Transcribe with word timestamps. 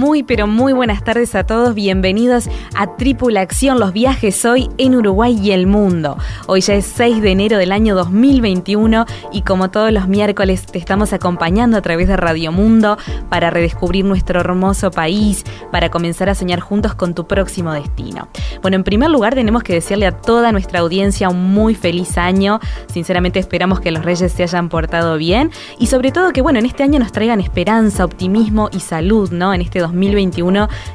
Muy 0.00 0.22
pero 0.22 0.46
muy 0.46 0.72
buenas 0.72 1.04
tardes 1.04 1.34
a 1.34 1.44
todos, 1.44 1.74
bienvenidos 1.74 2.48
a 2.74 2.96
Tripulación, 2.96 3.78
los 3.78 3.92
viajes 3.92 4.46
hoy 4.46 4.70
en 4.78 4.94
Uruguay 4.94 5.38
y 5.38 5.50
el 5.50 5.66
mundo. 5.66 6.16
Hoy 6.46 6.62
ya 6.62 6.72
es 6.72 6.86
6 6.86 7.20
de 7.20 7.32
enero 7.32 7.58
del 7.58 7.70
año 7.70 7.94
2021 7.94 9.04
y 9.30 9.42
como 9.42 9.70
todos 9.70 9.92
los 9.92 10.08
miércoles 10.08 10.64
te 10.64 10.78
estamos 10.78 11.12
acompañando 11.12 11.76
a 11.76 11.82
través 11.82 12.08
de 12.08 12.16
Radio 12.16 12.50
Mundo 12.50 12.96
para 13.28 13.50
redescubrir 13.50 14.06
nuestro 14.06 14.40
hermoso 14.40 14.90
país, 14.90 15.44
para 15.70 15.90
comenzar 15.90 16.30
a 16.30 16.34
soñar 16.34 16.60
juntos 16.60 16.94
con 16.94 17.14
tu 17.14 17.26
próximo 17.26 17.74
destino. 17.74 18.28
Bueno, 18.62 18.78
en 18.78 18.84
primer 18.84 19.10
lugar 19.10 19.34
tenemos 19.34 19.62
que 19.62 19.74
desearle 19.74 20.06
a 20.06 20.12
toda 20.12 20.50
nuestra 20.50 20.80
audiencia 20.80 21.28
un 21.28 21.52
muy 21.52 21.74
feliz 21.74 22.16
año, 22.16 22.58
sinceramente 22.90 23.38
esperamos 23.38 23.80
que 23.80 23.90
los 23.90 24.02
reyes 24.02 24.32
se 24.32 24.44
hayan 24.44 24.70
portado 24.70 25.18
bien 25.18 25.50
y 25.78 25.88
sobre 25.88 26.10
todo 26.10 26.32
que 26.32 26.40
bueno, 26.40 26.58
en 26.58 26.64
este 26.64 26.84
año 26.84 26.98
nos 26.98 27.12
traigan 27.12 27.38
esperanza, 27.42 28.06
optimismo 28.06 28.70
y 28.72 28.80
salud, 28.80 29.30
¿no? 29.30 29.52
En 29.52 29.60
este 29.60 29.78
2021 29.78 29.89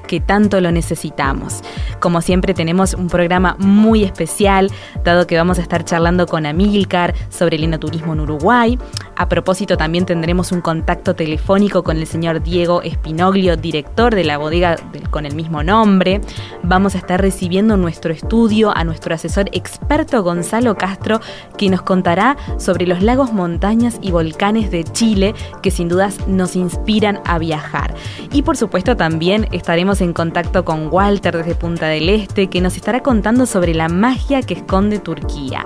que 0.08 0.20
tanto 0.20 0.62
lo 0.62 0.72
necesitamos. 0.72 1.62
Como 2.00 2.22
siempre 2.22 2.54
tenemos 2.54 2.94
un 2.94 3.08
programa 3.08 3.56
muy 3.60 4.04
especial, 4.04 4.72
dado 5.04 5.28
que 5.28 5.38
vamos 5.38 5.60
a 5.60 5.62
estar 5.62 5.86
charlando 5.86 6.28
con 6.28 6.46
Amílcar 6.46 7.14
sobre 7.30 7.58
el 7.58 7.64
enoturismo 7.64 8.14
en 8.14 8.22
Uruguay. 8.22 8.80
A 9.18 9.30
propósito 9.30 9.78
también 9.78 10.06
tendremos 10.06 10.52
un 10.52 10.60
contacto 10.60 11.16
telefónico 11.16 11.84
con 11.84 11.98
el 11.98 12.06
señor 12.06 12.44
Diego 12.44 12.82
Espinoglio, 12.82 13.56
director 13.56 14.14
de 14.14 14.26
la 14.26 14.38
bodega 14.38 14.76
con 15.10 15.26
el 15.26 15.36
mismo 15.36 15.64
nombre. 15.64 16.20
Vamos 16.64 16.96
a 16.96 16.98
estar 16.98 17.22
recibiendo 17.22 17.76
en 17.76 17.82
nuestro 17.82 18.12
estudio 18.12 18.76
a 18.76 18.84
nuestro 18.84 19.16
asesor 19.16 19.50
experto 19.54 20.22
Gonzalo 20.22 20.76
Castro, 20.76 21.22
que 21.58 21.70
nos 21.70 21.82
contará 21.82 22.36
sobre 22.58 22.88
los 22.88 23.02
lagos, 23.02 23.32
montañas 23.32 24.00
y 24.02 24.12
volcanes 24.12 24.70
de 24.70 24.84
Chile, 24.84 25.34
que 25.62 25.72
sin 25.72 25.88
dudas 25.88 26.28
nos 26.28 26.58
inspiran 26.58 27.22
a 27.26 27.40
viajar. 27.40 27.96
Y 28.34 28.42
por 28.42 28.58
supuesto 28.58 28.98
también 28.98 29.48
estaremos 29.54 30.02
en 30.02 30.12
contacto 30.12 30.66
con 30.66 30.90
Walter 30.92 31.38
desde 31.38 31.56
Punta 31.56 31.88
del 31.88 32.10
Este, 32.10 32.48
que 32.48 32.60
nos 32.60 32.76
estará 32.76 33.02
contando 33.02 33.46
sobre 33.46 33.74
la 33.74 33.88
magia 33.88 34.42
que 34.42 34.56
esconde 34.56 35.00
Turquía. 35.00 35.66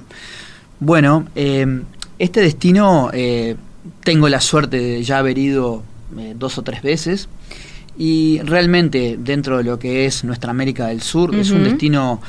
Bueno, 0.81 1.27
eh, 1.35 1.83
este 2.19 2.41
destino 2.41 3.11
eh, 3.13 3.57
tengo 4.03 4.29
la 4.29 4.41
suerte 4.41 4.79
de 4.79 5.03
ya 5.03 5.19
haber 5.19 5.39
ido 5.39 5.83
eh, 6.19 6.35
dos 6.37 6.59
o 6.59 6.63
tres 6.63 6.83
veces 6.83 7.29
y 7.97 8.41
realmente 8.41 9.17
dentro 9.19 9.59
de 9.59 9.65
lo 9.65 9.79
que 9.79 10.07
es 10.07 10.25
nuestra 10.25 10.51
América 10.51 10.89
del 10.89 11.01
Sur 11.01 11.35
es 11.35 11.51
un 11.51 11.63
destino 11.63 12.21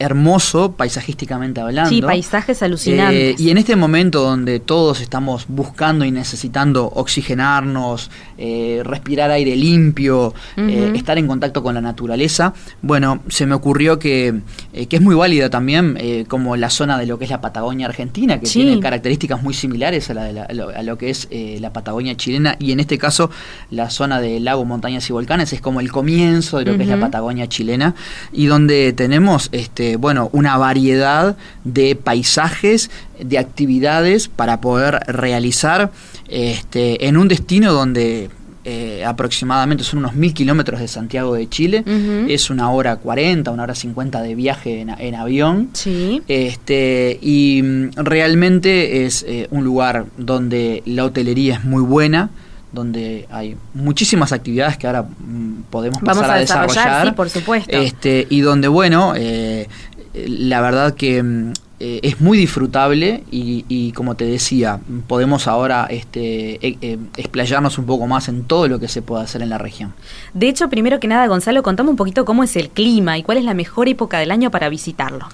hermoso 0.00 0.72
paisajísticamente 0.72 1.60
hablando. 1.60 1.90
Sí, 1.90 2.00
paisajes 2.02 2.62
alucinantes. 2.62 3.38
Eh, 3.40 3.42
y 3.42 3.50
en 3.50 3.58
este 3.58 3.76
momento 3.76 4.22
donde 4.22 4.58
todos 4.58 5.00
estamos 5.00 5.44
buscando 5.46 6.04
y 6.04 6.10
necesitando 6.10 6.86
oxigenarnos, 6.94 8.10
eh, 8.38 8.80
respirar 8.84 9.30
aire 9.30 9.54
limpio, 9.56 10.34
eh, 10.56 10.92
estar 10.96 11.18
en 11.18 11.26
contacto 11.26 11.62
con 11.62 11.74
la 11.74 11.80
naturaleza, 11.80 12.54
bueno, 12.82 13.22
se 13.28 13.46
me 13.46 13.54
ocurrió 13.54 13.98
que, 13.98 14.40
que 14.88 14.96
es 14.96 15.02
muy 15.02 15.14
válida 15.14 15.50
también 15.50 15.98
como 16.28 16.56
la 16.56 16.70
zona 16.70 16.98
de 16.98 17.06
lo 17.06 17.18
que 17.18 17.24
es 17.26 17.30
la 17.30 17.40
Patagonia 17.40 17.86
Argentina, 17.86 18.40
que 18.40 18.46
Sí. 18.46 18.62
tiene 18.62 18.80
características 18.80 19.42
muy 19.42 19.54
similares 19.54 20.08
a, 20.10 20.14
la 20.14 20.24
de 20.24 20.32
la- 20.32 20.44
a 20.44 20.82
lo, 20.82 20.96
que 20.98 21.10
es 21.10 21.28
la 21.60 21.72
Patagonia 21.72 22.16
chilena 22.16 22.56
y 22.58 22.72
en 22.72 22.80
este 22.80 22.96
caso 22.98 23.30
la 23.70 23.90
zona 23.90 24.20
de 24.20 24.40
lagos, 24.40 24.66
montañas 24.66 25.08
y 25.08 25.12
volcanes 25.12 25.52
es 25.52 25.60
como 25.60 25.80
el 25.80 25.92
comienzo 25.92 26.58
de 26.58 26.64
lo 26.64 26.76
que 26.76 26.84
es 26.84 26.88
la. 26.88 27.00
Patagonia 27.00 27.48
chilena 27.48 27.94
y 28.32 28.46
donde 28.46 28.92
tenemos 28.92 29.48
este 29.52 29.89
bueno 29.96 30.28
una 30.32 30.56
variedad 30.58 31.36
de 31.64 31.96
paisajes 31.96 32.90
de 33.18 33.38
actividades 33.38 34.28
para 34.28 34.60
poder 34.60 35.00
realizar 35.06 35.90
este 36.28 37.06
en 37.06 37.16
un 37.16 37.28
destino 37.28 37.72
donde 37.72 38.30
eh, 38.64 39.02
aproximadamente 39.06 39.84
son 39.84 40.00
unos 40.00 40.14
mil 40.14 40.34
kilómetros 40.34 40.80
de 40.80 40.86
Santiago 40.88 41.34
de 41.34 41.48
Chile 41.48 41.82
es 42.28 42.50
una 42.50 42.70
hora 42.70 42.96
40 42.96 43.50
una 43.50 43.62
hora 43.62 43.74
50 43.74 44.20
de 44.20 44.34
viaje 44.34 44.80
en, 44.82 44.90
en 44.90 45.14
avión 45.14 45.70
Sí. 45.72 46.20
este, 46.28 47.18
y 47.22 47.62
mm, 47.62 47.90
realmente 47.96 49.06
es 49.06 49.24
eh, 49.26 49.48
un 49.50 49.64
lugar 49.64 50.04
donde 50.18 50.82
la 50.84 51.04
hotelería 51.06 51.54
es 51.54 51.64
muy 51.64 51.82
buena, 51.82 52.28
donde 52.72 53.26
hay 53.32 53.56
muchísimas 53.74 54.30
actividades 54.32 54.76
que 54.76 54.86
ahora 54.86 55.02
mm, 55.02 55.62
podemos 55.70 56.00
Vamos 56.02 56.18
pasar 56.18 56.30
a 56.30 56.34
a, 56.34 56.38
desarrollar, 56.40 56.68
desarrollar. 56.68 57.06
sí, 57.08 57.12
por 57.14 57.30
supuesto. 57.30 57.70
Este, 57.76 58.26
y 58.30 58.40
donde, 58.42 58.68
bueno, 58.68 59.14
eh, 59.16 59.20
eh, 59.62 59.68
la 60.14 60.60
verdad 60.60 60.94
que 60.94 61.22
mm, 61.22 61.52
eh, 61.82 62.00
es 62.02 62.20
muy 62.20 62.36
disfrutable 62.36 63.24
y, 63.30 63.64
y, 63.68 63.92
como 63.92 64.14
te 64.14 64.26
decía, 64.26 64.80
podemos 65.06 65.46
ahora 65.46 65.86
este, 65.88 66.54
eh, 66.66 66.76
eh, 66.82 66.98
explayarnos 67.16 67.78
un 67.78 67.86
poco 67.86 68.06
más 68.06 68.28
en 68.28 68.44
todo 68.44 68.68
lo 68.68 68.78
que 68.78 68.86
se 68.88 69.00
puede 69.00 69.22
hacer 69.24 69.40
en 69.40 69.48
la 69.48 69.56
región. 69.58 69.94
De 70.34 70.48
hecho, 70.48 70.68
primero 70.68 71.00
que 71.00 71.08
nada, 71.08 71.26
Gonzalo, 71.26 71.62
contame 71.62 71.88
un 71.90 71.96
poquito 71.96 72.24
cómo 72.26 72.42
es 72.44 72.54
el 72.56 72.68
clima 72.68 73.16
y 73.16 73.22
cuál 73.22 73.38
es 73.38 73.44
la 73.44 73.54
mejor 73.54 73.88
época 73.88 74.18
del 74.18 74.30
año 74.30 74.50
para 74.50 74.68
visitarlo. 74.68 75.26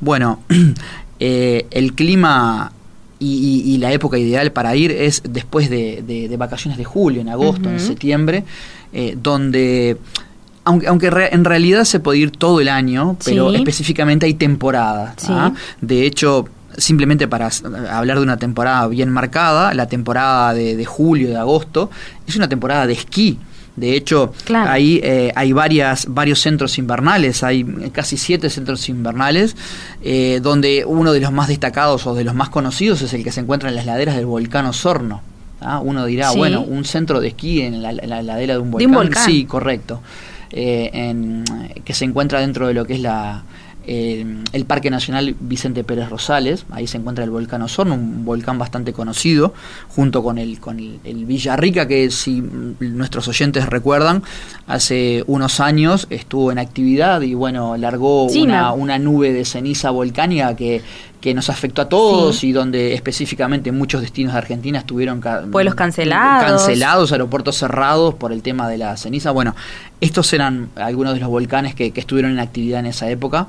Bueno, 0.00 0.40
eh, 1.18 1.66
el 1.72 1.94
clima 1.94 2.70
y, 3.18 3.76
la 3.78 3.92
época 3.92 4.16
ideal 4.16 4.52
para 4.52 4.76
ir 4.76 4.92
es 4.92 5.22
después 5.28 5.68
de, 5.70 6.02
de- 6.06 6.28
de 6.28 6.36
vacaciones 6.36 6.78
de 6.78 6.84
julio, 6.84 7.20
en 7.20 7.28
agosto, 7.30 7.68
en 7.68 7.78
septiembre, 7.80 8.44
donde, 9.16 9.98
aunque, 10.70 10.86
aunque 10.88 11.10
re- 11.10 11.34
en 11.34 11.44
realidad 11.44 11.84
se 11.84 12.00
puede 12.00 12.18
ir 12.18 12.30
todo 12.30 12.60
el 12.60 12.68
año, 12.68 13.16
pero 13.24 13.50
Sí. 13.50 13.56
específicamente 13.56 14.26
hay 14.26 14.34
temporadas. 14.34 15.14
Sí. 15.18 15.26
¿ah? 15.30 15.52
De 15.80 16.06
hecho, 16.06 16.46
simplemente 16.76 17.28
para 17.28 17.50
hablar 17.90 18.16
de 18.18 18.22
una 18.22 18.36
temporada 18.38 18.86
bien 18.88 19.10
marcada, 19.10 19.74
la 19.74 19.86
temporada 19.86 20.54
de, 20.54 20.76
de 20.76 20.84
julio, 20.84 21.28
de 21.28 21.36
agosto, 21.36 21.90
es 22.26 22.36
una 22.36 22.48
temporada 22.48 22.86
de 22.86 22.92
esquí. 22.94 23.38
De 23.76 23.94
hecho, 23.96 24.32
ahí 24.68 25.00
eh, 25.02 25.32
hay 25.36 25.52
varias, 25.52 26.06
varios 26.08 26.40
centros 26.40 26.76
invernales, 26.76 27.42
hay 27.42 27.64
casi 27.92 28.16
siete 28.18 28.50
centros 28.50 28.88
invernales, 28.88 29.56
eh, 30.02 30.40
donde 30.42 30.84
uno 30.84 31.12
de 31.12 31.20
los 31.20 31.32
más 31.32 31.48
destacados 31.48 32.06
o 32.06 32.14
de 32.14 32.24
los 32.24 32.34
más 32.34 32.50
conocidos 32.50 33.00
es 33.02 33.12
el 33.14 33.24
que 33.24 33.32
se 33.32 33.40
encuentra 33.40 33.68
en 33.70 33.76
las 33.76 33.86
laderas 33.86 34.16
del 34.16 34.26
volcán 34.26 34.66
Osorno. 34.66 35.22
¿ah? 35.62 35.80
Uno 35.82 36.04
dirá, 36.04 36.30
bueno, 36.32 36.60
un 36.62 36.84
centro 36.84 37.20
de 37.20 37.28
esquí 37.28 37.62
en 37.62 37.80
la, 37.80 37.92
ladera 37.92 38.54
de 38.54 38.60
un 38.60 38.70
volcán. 38.70 39.24
Sí, 39.24 39.44
correcto. 39.44 40.02
En, 40.52 41.44
que 41.84 41.94
se 41.94 42.04
encuentra 42.04 42.40
dentro 42.40 42.66
de 42.66 42.74
lo 42.74 42.84
que 42.84 42.94
es 42.94 43.00
la, 43.00 43.44
eh, 43.86 44.26
el 44.52 44.66
Parque 44.66 44.90
Nacional 44.90 45.34
Vicente 45.40 45.84
Pérez 45.84 46.10
Rosales, 46.10 46.66
ahí 46.70 46.86
se 46.86 46.98
encuentra 46.98 47.24
el 47.24 47.30
volcán 47.30 47.62
Osorno, 47.62 47.94
un 47.94 48.24
volcán 48.26 48.58
bastante 48.58 48.92
conocido, 48.92 49.54
junto 49.88 50.22
con 50.22 50.38
el, 50.38 50.60
con 50.60 50.78
el, 50.78 51.24
Villarrica, 51.24 51.88
que 51.88 52.10
si 52.10 52.42
nuestros 52.78 53.26
oyentes 53.26 53.66
recuerdan, 53.66 54.22
hace 54.66 55.24
unos 55.26 55.60
años 55.60 56.06
estuvo 56.10 56.52
en 56.52 56.58
actividad 56.58 57.22
y 57.22 57.32
bueno, 57.34 57.76
largó 57.78 58.26
una, 58.26 58.72
una, 58.72 58.98
nube 58.98 59.32
de 59.32 59.44
ceniza 59.46 59.90
volcánica 59.90 60.54
que, 60.56 60.82
que 61.20 61.34
nos 61.34 61.50
afectó 61.50 61.82
a 61.82 61.88
todos 61.88 62.42
y 62.44 62.52
donde 62.52 62.94
específicamente 62.94 63.72
muchos 63.72 64.00
destinos 64.00 64.32
de 64.32 64.38
Argentina 64.38 64.78
estuvieron 64.78 65.20
pueblos 65.50 65.74
cancelados. 65.74 66.44
cancelados 66.44 67.12
aeropuertos 67.12 67.56
cerrados 67.56 68.14
por 68.14 68.32
el 68.32 68.42
tema 68.42 68.68
de 68.68 68.78
la 68.78 68.96
ceniza. 68.96 69.30
Bueno 69.30 69.54
estos 70.00 70.32
eran 70.32 70.70
algunos 70.76 71.14
de 71.14 71.20
los 71.20 71.28
volcanes 71.28 71.74
que, 71.74 71.90
que 71.90 72.00
estuvieron 72.00 72.32
en 72.32 72.38
actividad 72.38 72.80
en 72.80 72.86
esa 72.86 73.10
época 73.10 73.48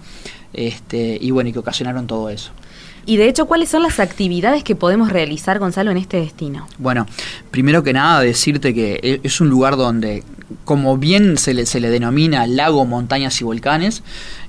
este, 0.53 1.17
y 1.19 1.31
bueno 1.31 1.49
y 1.49 1.53
que 1.53 1.59
ocasionaron 1.59 2.07
todo 2.07 2.29
eso 2.29 2.51
y 3.05 3.17
de 3.17 3.27
hecho, 3.27 3.45
¿cuáles 3.45 3.69
son 3.69 3.83
las 3.83 3.99
actividades 3.99 4.63
que 4.63 4.75
podemos 4.75 5.11
realizar, 5.11 5.59
Gonzalo, 5.59 5.91
en 5.91 5.97
este 5.97 6.17
destino? 6.17 6.67
Bueno, 6.77 7.05
primero 7.49 7.83
que 7.83 7.93
nada 7.93 8.21
decirte 8.21 8.73
que 8.73 8.99
e, 9.01 9.19
es 9.23 9.41
un 9.41 9.49
lugar 9.49 9.75
donde, 9.75 10.23
como 10.65 10.97
bien 10.97 11.37
se 11.37 11.53
le, 11.53 11.65
se 11.65 11.79
le 11.79 11.89
denomina 11.89 12.45
lago, 12.47 12.85
montañas 12.85 13.39
y 13.41 13.43
volcanes, 13.43 14.03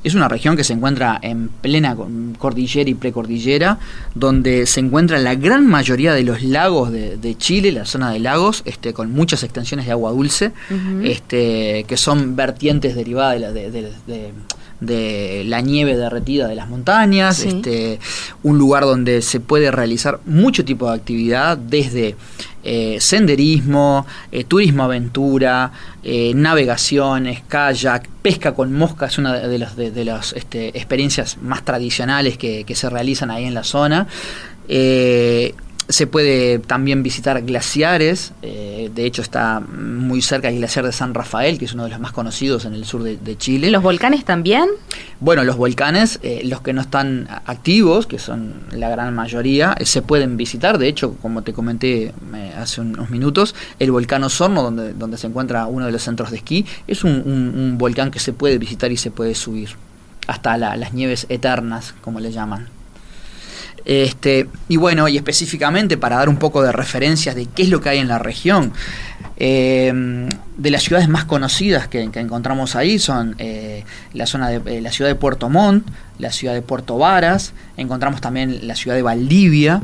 es 0.04 0.14
una 0.14 0.28
región 0.28 0.56
que 0.56 0.64
se 0.64 0.72
encuentra 0.72 1.18
en 1.22 1.48
plena 1.48 1.96
cordillera 2.38 2.90
y 2.90 2.94
precordillera, 2.94 3.78
donde 4.14 4.66
se 4.66 4.80
encuentra 4.80 5.18
la 5.18 5.34
gran 5.34 5.66
mayoría 5.66 6.12
de 6.12 6.24
los 6.24 6.42
lagos 6.42 6.90
de, 6.90 7.36
Chile, 7.38 7.72
la 7.72 7.86
zona 7.86 8.10
de 8.10 8.18
lagos, 8.18 8.62
este, 8.66 8.92
con 8.92 9.12
muchas 9.12 9.42
extensiones 9.42 9.86
de 9.86 9.92
agua 9.92 10.10
dulce, 10.10 10.52
este, 11.02 11.84
que 11.86 11.96
son 11.96 12.36
vertientes 12.36 12.94
derivadas 12.94 13.54
de, 13.54 13.70
de 13.70 13.92
de 14.06 14.32
la 14.86 15.60
nieve 15.60 15.96
derretida 15.96 16.48
de 16.48 16.54
las 16.54 16.68
montañas, 16.68 17.44
este, 17.44 18.00
un 18.42 18.58
lugar 18.58 18.84
donde 18.84 19.22
se 19.22 19.40
puede 19.40 19.70
realizar 19.70 20.20
mucho 20.26 20.64
tipo 20.64 20.88
de 20.88 20.94
actividad, 20.96 21.56
desde 21.56 22.16
eh, 22.64 22.98
senderismo, 23.00 24.06
eh, 24.30 24.44
turismo 24.44 24.84
aventura, 24.84 25.72
eh, 26.02 26.32
navegaciones, 26.34 27.42
kayak, 27.48 28.08
pesca 28.22 28.54
con 28.54 28.72
mosca, 28.72 29.06
es 29.06 29.18
una 29.18 29.34
de, 29.34 29.58
las 29.58 29.76
de, 29.76 30.04
las 30.04 30.32
este, 30.32 30.68
experiencias 30.68 31.38
más 31.42 31.64
tradicionales 31.64 32.38
que, 32.38 32.64
que, 32.64 32.74
se 32.76 32.88
realizan 32.88 33.30
ahí 33.30 33.44
en 33.46 33.54
la 33.54 33.64
zona. 33.64 34.06
Se 35.88 36.06
puede 36.06 36.58
también 36.58 37.02
visitar 37.02 37.42
glaciares, 37.42 38.32
eh, 38.42 38.90
de 38.94 39.04
hecho 39.04 39.20
está 39.20 39.60
muy 39.60 40.22
cerca 40.22 40.48
el 40.48 40.56
glaciar 40.56 40.84
de 40.84 40.92
San 40.92 41.12
Rafael, 41.12 41.58
que 41.58 41.64
es 41.64 41.74
uno 41.74 41.84
de 41.84 41.90
los 41.90 42.00
más 42.00 42.12
conocidos 42.12 42.64
en 42.64 42.74
el 42.74 42.84
sur 42.84 43.02
de, 43.02 43.36
Chile. 43.36 43.70
¿Los 43.70 43.82
volcanes 43.82 44.24
también? 44.24 44.66
Bueno, 45.20 45.42
los 45.44 45.56
volcanes, 45.56 46.20
eh, 46.22 46.42
los 46.44 46.60
que 46.60 46.72
no 46.72 46.80
están 46.80 47.28
activos, 47.46 48.06
que 48.06 48.18
son 48.18 48.54
la 48.72 48.88
gran 48.90 49.14
mayoría, 49.14 49.74
eh, 49.78 49.84
se 49.84 50.02
pueden 50.02 50.36
visitar. 50.36 50.78
De 50.78 50.88
hecho, 50.88 51.14
como 51.20 51.42
te 51.42 51.52
comenté 51.52 52.12
hace 52.56 52.80
unos 52.80 53.10
minutos, 53.10 53.54
el 53.78 53.90
volcán 53.90 54.22
Osorno, 54.24 54.62
donde, 54.62 54.94
donde 54.94 55.18
se 55.18 55.26
encuentra 55.26 55.66
uno 55.66 55.86
de 55.86 55.92
los 55.92 56.02
centros 56.02 56.30
de 56.30 56.36
esquí, 56.36 56.64
es 56.86 57.04
un, 57.04 57.76
volcán 57.78 58.10
que 58.10 58.20
se 58.20 58.32
puede 58.32 58.58
visitar 58.58 58.92
y 58.92 58.96
se 58.96 59.10
puede 59.10 59.34
subir 59.34 59.70
hasta 60.26 60.56
las 60.56 60.92
nieves 60.92 61.26
eternas, 61.28 61.94
como 62.02 62.20
le 62.20 62.30
llaman. 62.30 62.68
Este, 63.84 64.48
y 64.68 64.76
bueno, 64.76 65.08
y 65.08 65.16
específicamente 65.16 65.96
para 65.96 66.16
dar 66.16 66.28
un 66.28 66.36
poco 66.36 66.62
de 66.62 66.72
referencias 66.72 67.34
de 67.34 67.46
qué 67.46 67.62
es 67.62 67.68
lo 67.68 67.80
que 67.80 67.88
hay 67.88 67.98
en 67.98 68.08
la 68.08 68.18
región, 68.18 68.72
eh, 69.36 69.92
de 70.56 70.70
las 70.70 70.82
ciudades 70.82 71.08
más 71.08 71.24
conocidas 71.24 71.88
que, 71.88 72.02
encontramos 72.02 72.76
ahí 72.76 72.98
son 72.98 73.34
eh, 73.38 73.84
la 74.12 74.26
zona 74.26 74.48
de 74.50 74.76
eh, 74.76 74.80
la 74.80 74.92
ciudad 74.92 75.10
de 75.10 75.16
Puerto 75.16 75.48
Montt, 75.48 75.84
la 76.18 76.30
ciudad 76.30 76.54
de 76.54 76.62
Puerto 76.62 76.98
Varas, 76.98 77.52
encontramos 77.76 78.20
también 78.20 78.68
la 78.68 78.76
ciudad 78.76 78.94
de 78.94 79.02
Valdivia, 79.02 79.82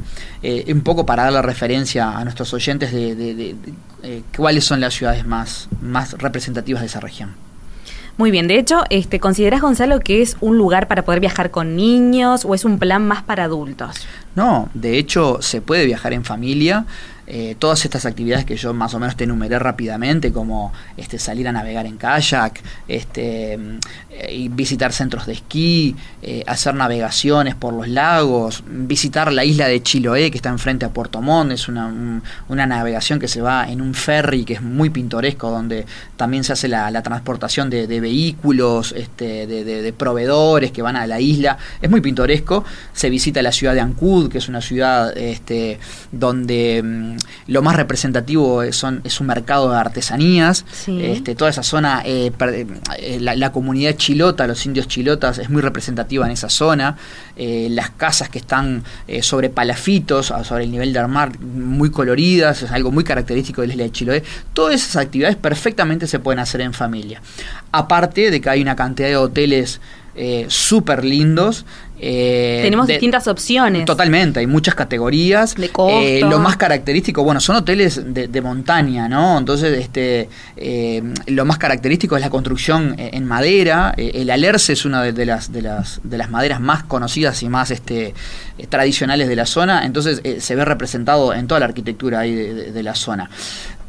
un 0.69 0.81
poco 0.83 1.05
para 1.05 1.25
dar 1.25 1.33
la 1.33 1.43
referencia 1.43 2.17
a 2.17 2.23
nuestros 2.23 2.55
oyentes 2.55 2.93
de, 2.93 3.57
cuáles 4.37 4.65
son 4.65 4.81
las 4.81 4.95
ciudades 4.95 5.27
más, 5.27 5.69
más 5.81 6.13
representativas 6.13 6.83
de 6.83 6.87
esa 6.87 7.01
región. 7.01 7.48
Muy 8.19 8.33
bien, 8.33 8.49
de 8.49 8.59
hecho, 8.59 8.83
este, 8.91 9.21
¿considerás, 9.21 9.61
Gonzalo, 9.61 10.01
que 10.01 10.23
es 10.23 10.37
un 10.41 10.59
lugar 10.59 10.89
para 10.89 11.05
poder 11.05 11.21
viajar 11.21 11.53
con 11.53 11.77
niños 11.77 12.45
o 12.45 12.53
es 12.53 12.65
un 12.65 12.81
plan 12.81 13.07
más 13.07 13.23
para 13.23 13.45
adultos? 13.45 14.09
No, 14.35 14.69
de 14.75 14.99
hecho, 14.99 15.39
se 15.41 15.61
puede 15.61 15.87
viajar 15.87 16.13
en 16.13 16.25
familia. 16.25 16.85
Eh, 17.31 17.57
todas 17.59 17.85
estas 17.85 18.07
actividades 18.07 18.47
que 18.47 18.57
yo 18.57 18.73
más 18.73 18.95
o 18.95 18.99
menos 18.99 19.15
te 19.15 19.25
enumeré 19.25 19.59
rápidamente, 19.59 20.33
como 20.33 20.73
este, 20.97 21.19
salir 21.19 21.47
a 21.47 21.53
navegar 21.53 21.85
en 21.85 21.99
kayak, 21.99 22.59
este, 22.89 23.59
eh, 24.11 24.49
visitar 24.51 24.95
centros 24.95 25.27
de 25.27 25.35
esquí, 25.35 25.95
eh, 26.23 26.43
hacer 26.47 26.75
navegaciones 26.75 27.55
por 27.55 27.75
los 27.75 27.87
lagos, 27.87 28.65
visitar 28.67 29.31
la 29.31 29.45
isla 29.45 29.69
de 29.69 29.83
Chiloé, 29.83 30.31
que 30.31 30.39
está 30.39 30.49
enfrente 30.49 30.87
a 30.87 30.89
Puerto 30.89 31.21
Montt, 31.21 31.53
es 31.53 31.69
una, 31.69 32.23
una 32.49 32.67
navegación 32.67 33.21
que 33.21 33.29
se 33.29 33.43
va 33.43 33.71
en 33.71 33.83
un 33.83 33.93
ferry 33.93 34.47
que 34.47 34.55
es 34.55 34.63
muy 34.63 34.89
pintoresco, 34.89 35.51
donde 35.51 35.85
también 36.17 36.45
se 36.45 36.55
hace 36.55 36.67
la, 36.67 37.03
transportación 37.03 37.69
de, 37.69 38.01
vehículos, 38.01 38.93
este, 38.97 39.47
de, 39.47 39.93
proveedores 39.93 40.73
que 40.73 40.81
van 40.81 40.97
a 40.97 41.07
la 41.07 41.21
isla, 41.21 41.59
es 41.83 41.91
muy 41.91 42.01
pintoresco, 42.01 42.65
se 42.95 43.11
visita 43.11 43.43
la 43.43 43.53
ciudad 43.53 43.75
de 43.75 43.81
Ancud, 43.81 44.31
que 44.31 44.39
es 44.39 44.49
una 44.49 44.63
ciudad 44.63 45.17
este, 45.17 45.79
donde 46.11 46.83
mm, 46.83 47.18
lo 47.47 47.63
más 47.63 47.77
representativo 47.77 48.63
son, 48.73 49.01
es 49.05 49.21
un 49.21 49.27
mercado 49.27 49.71
de 49.71 49.77
artesanías. 49.77 50.65
Este, 50.87 51.35
toda 51.35 51.51
esa 51.51 51.63
zona, 51.63 52.03
eh, 52.05 52.33
eh, 52.99 53.19
la, 53.21 53.53
comunidad 53.53 53.97
chilota, 53.97 54.47
los 54.47 54.65
indios 54.67 54.89
chilotas, 54.89 55.39
es 55.39 55.51
muy 55.51 55.63
representativa 55.63 56.27
en 56.27 56.33
esa 56.33 56.49
zona. 56.49 56.97
Eh, 57.37 57.69
las 57.71 57.91
casas 57.91 58.29
que 58.29 58.39
están 58.39 58.85
sobre 59.23 59.51
palafitos, 59.51 60.33
sobre 60.45 60.65
el 60.65 60.71
nivel 60.71 60.93
del 60.93 61.09
mar, 61.09 61.39
muy 61.41 61.91
coloridas, 61.91 62.63
es 62.63 62.71
algo 62.71 62.91
muy 62.91 63.05
característico 63.05 63.63
de 63.63 63.69
la 63.69 63.73
isla 63.75 63.85
de 63.85 63.93
Chiloé. 63.93 64.23
Todas 64.53 64.75
esas 64.75 64.97
actividades 64.97 65.37
perfectamente 65.37 66.07
se 66.07 66.19
pueden 66.19 66.39
hacer 66.41 66.61
en 66.61 66.73
familia. 66.73 67.23
Aparte 67.73 68.31
de 68.31 68.41
que 68.41 68.51
hay 68.51 68.63
una 68.63 68.77
cantidad 68.77 69.09
de 69.09 69.17
hoteles 69.17 69.81
eh, 70.21 70.47
súper 70.49 71.05
lindos. 71.05 71.65
Eh, 72.01 72.61
Tenemos 72.63 72.87
distintas 72.87 73.27
opciones. 73.27 73.85
Totalmente, 73.85 74.41
hay 74.41 74.47
muchas 74.47 74.75
categorías. 74.75 75.55
De 75.55 75.69
costo. 75.71 76.01
Eh, 76.01 76.21
lo 76.21 76.39
más 76.39 76.57
característico, 76.57 77.25
bueno, 77.25 77.41
son 77.41 77.57
hoteles 77.57 78.03
de, 78.07 78.41
montaña, 78.41 79.09
¿no? 79.09 79.37
Entonces, 79.37 79.79
este, 79.79 80.29
lo 81.27 81.45
más 81.45 81.59
característico 81.59 82.17
es 82.17 82.23
la 82.23 82.31
construcción 82.31 82.95
en 82.99 83.25
madera. 83.25 83.95
el 83.97 84.31
alerce 84.31 84.73
es 84.73 84.85
una 84.85 85.03
de, 85.03 85.27
las, 85.27 85.53
de, 85.53 85.63
las, 85.63 86.01
de 86.05 86.19
las 86.19 86.31
maderas 86.31 86.61
más 86.61 86.85
conocidas 86.85 87.43
y 87.43 87.49
más 87.49 87.71
este, 87.71 88.15
tradicionales 88.69 89.29
de 89.29 89.37
la 89.37 89.47
zona. 89.47 89.85
Entonces, 89.85 90.23
se 90.43 90.55
ve 90.55 90.65
representado 90.65 91.35
en 91.35 91.49
toda 91.49 91.61
la 91.61 91.67
arquitectura 91.67 92.21
ahí 92.21 92.35
de 92.35 92.83
la 92.83 92.95
zona. 92.95 93.29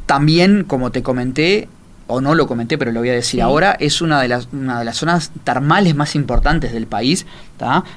También, 0.06 0.64
como 0.64 0.90
te 0.90 1.02
comenté, 1.04 1.68
o 2.10 2.20
no 2.20 2.34
lo 2.34 2.46
comenté, 2.46 2.76
pero 2.76 2.92
lo 2.92 3.00
voy 3.00 3.10
a 3.10 3.14
decir 3.14 3.40
ahora, 3.40 3.76
es 3.78 4.00
una 4.00 4.20
de, 4.20 4.28
las, 4.28 4.48
una 4.52 4.78
de 4.78 4.84
las 4.84 4.96
zonas 4.96 5.30
termales 5.44 5.94
más 5.94 6.14
importantes 6.14 6.72
del 6.72 6.86
país. 6.86 7.26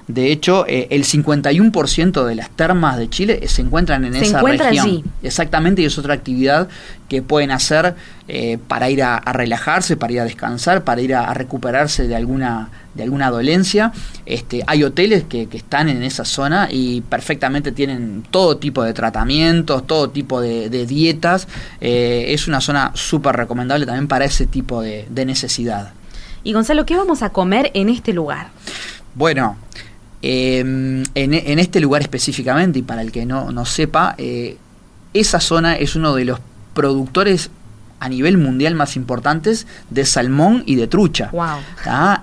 De 0.07 0.31
hecho, 0.31 0.65
eh, 0.67 0.87
el 0.89 1.05
51% 1.05 2.25
de 2.25 2.35
las 2.35 2.49
termas 2.49 2.97
de 2.97 3.09
Chile 3.09 3.47
se 3.47 3.61
encuentran 3.61 4.03
en 4.05 4.15
esa 4.15 4.41
región. 4.41 5.03
Exactamente, 5.21 5.81
y 5.81 5.85
es 5.85 5.97
otra 5.97 6.13
actividad 6.13 6.67
que 7.13 7.21
pueden 7.21 7.51
hacer 7.51 7.93
eh, 8.27 8.57
para 8.67 8.89
ir 8.89 9.03
a, 9.03 9.19
relajarse, 9.19 9.97
para 9.97 10.13
ir 10.13 10.19
a 10.19 10.23
descansar, 10.23 10.83
para 10.83 10.99
ir 10.99 11.13
a, 11.13 11.31
recuperarse 11.35 12.07
de 12.07 12.15
alguna, 12.15 12.69
de 12.95 13.03
alguna 13.03 13.29
dolencia. 13.29 13.91
Este, 14.25 14.63
hay 14.65 14.83
hoteles 14.83 15.25
que, 15.25 15.47
están 15.51 15.89
en 15.89 16.01
esa 16.01 16.25
zona 16.25 16.69
y 16.71 17.01
perfectamente 17.01 17.71
tienen 17.71 18.23
todo 18.31 18.57
tipo 18.57 18.81
de 18.83 18.93
tratamientos, 18.93 19.85
todo 19.85 20.09
tipo 20.09 20.41
de, 20.41 20.85
dietas. 20.87 21.47
Eh, 21.79 22.25
es 22.29 22.47
una 22.47 22.61
zona 22.61 22.91
súper 22.95 23.35
recomendable 23.35 23.85
también 23.85 24.07
para 24.07 24.25
ese 24.25 24.47
tipo 24.47 24.81
de, 24.81 25.05
necesidad. 25.23 25.93
Y 26.43 26.53
Gonzalo, 26.53 26.83
¿qué 26.87 26.95
vamos 26.95 27.21
a 27.21 27.29
comer 27.29 27.69
en 27.75 27.89
este 27.89 28.11
lugar? 28.11 28.47
Bueno, 29.13 29.55
em, 30.23 31.03
en, 31.13 31.59
este 31.59 31.79
lugar 31.79 32.01
específicamente, 32.01 32.79
y 32.79 32.81
para 32.81 33.03
el 33.03 33.11
que 33.11 33.27
no, 33.27 33.51
no 33.51 33.65
sepa, 33.65 34.15
eh, 34.17 34.57
esa 35.13 35.39
zona 35.39 35.75
es 35.75 35.95
uno 35.95 36.15
de 36.15 36.25
los 36.25 36.39
productores 36.73 37.49
a 38.03 38.09
nivel 38.09 38.37
mundial 38.37 38.75
más 38.75 38.97
importantes 38.97 39.65
de 39.89 40.03
salmón 40.05 40.63
y 40.65 40.75
de 40.75 40.87
trucha. 40.87 41.31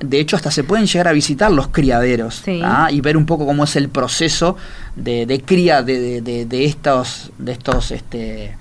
De 0.01 0.21
hecho, 0.21 0.37
hasta 0.37 0.51
se 0.51 0.63
pueden 0.63 0.87
llegar 0.87 1.09
a 1.09 1.13
visitar 1.13 1.51
los 1.51 1.69
criaderos 1.69 2.43
y 2.47 3.01
ver 3.01 3.17
un 3.17 3.25
poco 3.25 3.47
cómo 3.47 3.65
es 3.65 3.77
el 3.77 3.89
proceso 3.89 4.57
de, 4.95 5.43
cría 5.47 5.83
de, 5.83 6.47
estos, 6.51 7.33
de 7.39 7.53
estos 7.53 7.93
este, 7.93 8.57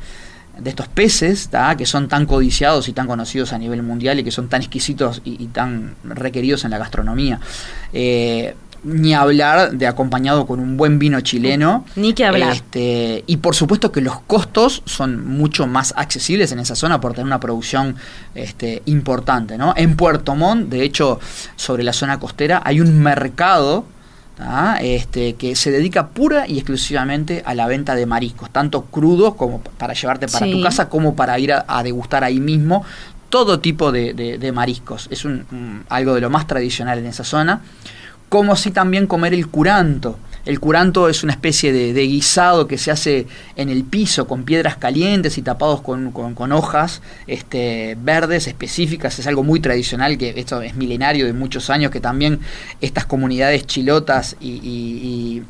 de 0.60 0.70
estos 0.70 0.88
peces 0.88 1.50
que 1.78 1.86
son 1.86 2.08
tan 2.08 2.26
codiciados 2.26 2.88
y 2.88 2.94
tan 2.94 3.08
conocidos 3.08 3.54
a 3.54 3.58
nivel 3.58 3.84
mundial 3.84 4.20
y 4.20 4.24
que 4.24 4.32
son 4.32 4.48
tan 4.48 4.62
exquisitos 4.62 5.22
y, 5.26 5.48
tan 5.48 5.96
requeridos 6.04 6.64
en 6.64 6.72
la 6.72 6.78
gastronomía. 6.78 7.40
Eh, 7.92 8.56
ni 8.84 9.14
hablar 9.14 9.72
de 9.72 9.88
acompañado 9.88 10.46
con 10.46 10.60
un 10.60 10.78
buen 10.78 11.00
vino 11.00 11.22
chileno. 11.22 11.86
Ni 11.96 12.14
que 12.14 12.26
hablar. 12.26 12.54
Este, 12.54 13.24
y 13.28 13.38
por 13.38 13.56
supuesto 13.56 13.92
que 13.92 14.02
los 14.02 14.20
costos 14.22 14.82
son 14.86 15.28
mucho 15.28 15.68
más 15.68 15.94
accesibles 15.98 16.52
en 16.52 16.60
esa 16.60 16.76
zona 16.76 17.02
por 17.02 17.14
tener 17.14 17.26
una 17.26 17.40
producción 17.40 17.96
este, 18.36 18.82
importante. 18.86 19.58
¿no? 19.58 19.74
En 19.76 19.96
Puerto 19.96 20.36
Montt, 20.36 20.70
de 20.70 20.84
hecho, 20.84 21.20
sobre 21.56 21.84
la 21.84 21.94
zona 21.94 22.20
costera, 22.20 22.62
hay 22.64 22.82
un 22.82 23.00
mercado 23.00 23.86
este, 24.80 25.34
que 25.34 25.56
se 25.56 25.70
dedica 25.70 26.08
pura 26.08 26.48
y 26.48 26.58
exclusivamente 26.58 27.44
a 27.46 27.54
la 27.54 27.68
venta 27.68 27.94
de 27.96 28.06
mariscos, 28.06 28.50
tanto 28.50 28.86
crudos 28.86 29.36
como 29.36 29.62
para 29.62 29.94
llevarte 29.94 30.28
para 30.28 30.50
tu 30.50 30.62
casa, 30.62 30.88
como 30.88 31.16
para 31.16 31.38
ir 31.40 31.52
a, 31.52 31.84
degustar 31.84 32.24
ahí 32.24 32.40
mismo 32.40 32.86
todo 33.30 33.60
tipo 33.60 33.92
de, 33.92 34.52
mariscos. 34.54 35.08
Es 35.12 35.26
un, 35.26 35.84
algo 35.90 36.16
de 36.16 36.22
lo 36.22 36.30
más 36.30 36.48
tradicional 36.48 37.00
en 37.00 37.08
esa 37.08 37.26
zona. 37.26 37.62
Como 38.30 38.56
si 38.56 38.72
también 38.72 39.08
comer 39.08 39.34
el 39.34 39.48
curanto. 39.48 40.18
El 40.46 40.60
curanto 40.60 41.10
es 41.10 41.24
una 41.24 41.34
especie 41.34 41.74
de, 41.74 42.02
guisado 42.08 42.66
que 42.66 42.78
se 42.78 42.92
hace 42.92 43.28
en 43.56 43.70
el 43.70 43.84
piso 43.84 44.26
con 44.28 44.46
piedras 44.46 44.78
calientes 44.78 45.38
y 45.38 45.42
tapados 45.42 45.82
con, 45.82 46.52
hojas 46.52 47.02
este, 47.28 47.98
verdes 48.02 48.48
específicas. 48.48 49.20
Es 49.20 49.28
algo 49.28 49.44
muy 49.44 49.60
tradicional, 49.60 50.18
que 50.18 50.34
esto 50.38 50.62
es 50.62 50.76
milenario 50.76 51.26
de 51.26 51.34
muchos 51.34 51.70
años, 51.70 51.92
que 51.92 52.00
también 52.00 52.40
estas 52.82 53.06
comunidades 53.06 53.68
chilotas 53.68 54.38
y 54.40 54.50
y 54.50 55.44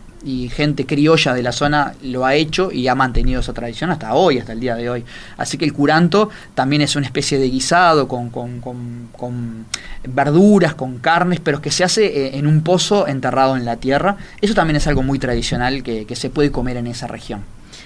gente 0.49 0.85
criolla 0.85 1.33
de 1.33 1.43
la 1.43 1.51
zona 1.51 1.93
lo 2.03 2.25
ha 2.25 2.35
hecho 2.35 2.71
y 2.71 2.87
ha 2.87 2.95
mantenido 2.95 3.39
esa 3.39 3.53
tradición 3.53 3.89
hasta 3.89 4.13
hoy, 4.13 4.37
hasta 4.37 4.53
el 4.53 4.59
día 4.59 4.75
de 4.75 4.89
hoy. 4.89 5.05
Así 5.37 5.57
que 5.57 5.65
el 5.65 5.73
curanto 5.73 6.29
también 6.55 6.81
es 6.81 6.95
una 6.95 7.05
especie 7.05 7.39
de 7.39 7.49
guisado 7.49 8.07
con, 8.07 8.29
con, 8.29 8.59
con, 8.59 9.65
verduras, 10.07 10.75
con 10.75 10.99
carnes, 10.99 11.39
pero 11.39 11.61
que 11.61 11.71
se 11.71 11.83
hace 11.83 12.05
eh, 12.05 12.37
en 12.37 12.47
un 12.47 12.61
pozo 12.61 13.07
enterrado 13.07 13.55
en 13.55 13.65
la 13.65 13.77
tierra. 13.77 14.17
Eso 14.41 14.53
también 14.53 14.75
es 14.75 14.87
algo 14.87 15.03
muy 15.03 15.19
tradicional 15.19 15.83
que, 15.83 16.05
que 16.05 16.15
se 16.15 16.29
puede 16.29 16.51
comer 16.51 16.77
en 16.77 16.87
esa 16.87 17.07
región. 17.07 17.43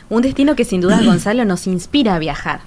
Un 0.10 0.22
destino 0.22 0.56
que 0.56 0.66
sin 0.66 0.82
duda, 0.82 1.02
Gonzalo, 1.06 1.46
nos 1.46 1.68
inspira 1.68 2.16
a 2.16 2.20
viajar. 2.20 2.62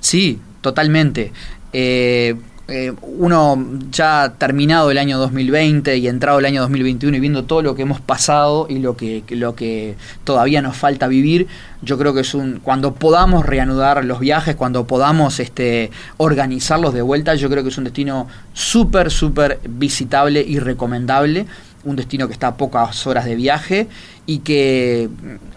Sí, 0.00 0.40
totalmente. 0.60 1.32
Eh, 1.72 2.36
eh, 2.70 2.92
uno 3.00 3.66
ya 3.90 4.34
terminado 4.36 4.90
el 4.90 4.98
año 4.98 5.18
2020 5.18 5.96
y 5.96 6.06
entrado 6.06 6.38
el 6.38 6.44
año 6.44 6.60
2021 6.60 7.16
y 7.16 7.20
viendo 7.20 7.44
todo 7.44 7.62
lo 7.62 7.74
que 7.74 7.80
hemos 7.80 8.02
pasado 8.02 8.66
y 8.68 8.78
lo 8.80 8.94
que, 8.94 9.24
lo 9.30 9.54
que 9.54 9.96
todavía 10.24 10.60
nos 10.60 10.76
falta 10.76 11.08
vivir, 11.08 11.46
yo 11.80 11.96
creo 11.96 12.12
que 12.12 12.20
es 12.20 12.34
un 12.34 12.60
cuando 12.62 12.92
podamos 12.92 13.46
reanudar 13.46 14.04
los 14.04 14.20
viajes, 14.20 14.54
cuando 14.54 14.86
podamos 14.86 15.40
este, 15.40 15.90
organizarlos 16.18 16.92
de 16.92 17.00
vuelta, 17.00 17.34
yo 17.36 17.48
creo 17.48 17.62
que 17.62 17.70
es 17.70 17.78
un 17.78 17.84
destino 17.84 18.28
súper, 18.52 19.10
súper 19.10 19.60
visitable 19.66 20.44
y 20.46 20.58
recomendable 20.58 21.46
un 21.84 21.96
destino 21.96 22.26
que 22.26 22.32
está 22.32 22.48
a 22.48 22.56
pocas 22.56 23.06
horas 23.06 23.24
de 23.24 23.34
viaje 23.34 23.88
y 24.26 24.40
que 24.40 25.08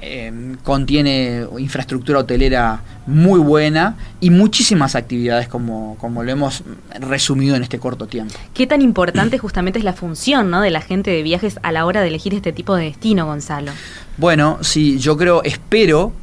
eh, 0.02 0.56
contiene 0.64 1.46
infraestructura 1.58 2.20
hotelera 2.20 2.82
muy 3.06 3.40
buena 3.40 3.96
y 4.20 4.30
muchísimas 4.30 4.96
actividades 4.96 5.48
como, 5.48 5.98
como 6.00 6.24
lo 6.24 6.32
hemos 6.32 6.64
resumido 7.00 7.56
en 7.56 7.64
este 7.64 7.80
corto 7.80 8.08
tiempo. 8.08 8.34
¿Qué 8.54 8.68
tan 8.68 8.82
importante 8.82 9.38
justamente 9.38 9.80
es 9.80 9.86
la 9.86 9.94
función 9.94 10.50
¿no? 10.50 10.62
de 10.62 10.70
la 10.70 10.82
gente 10.82 11.12
de 11.12 11.24
viajes 11.24 11.60
a 11.64 11.72
la 11.72 11.86
hora 11.86 12.02
de 12.02 12.08
elegir 12.08 12.34
este 12.34 12.54
tipo 12.54 12.76
de 12.76 12.86
destino, 12.86 13.26
Gonzalo? 13.26 13.72
Bueno, 14.18 14.60
sí, 14.62 15.00
yo 15.00 15.18
creo, 15.18 15.44
espero 15.44 16.14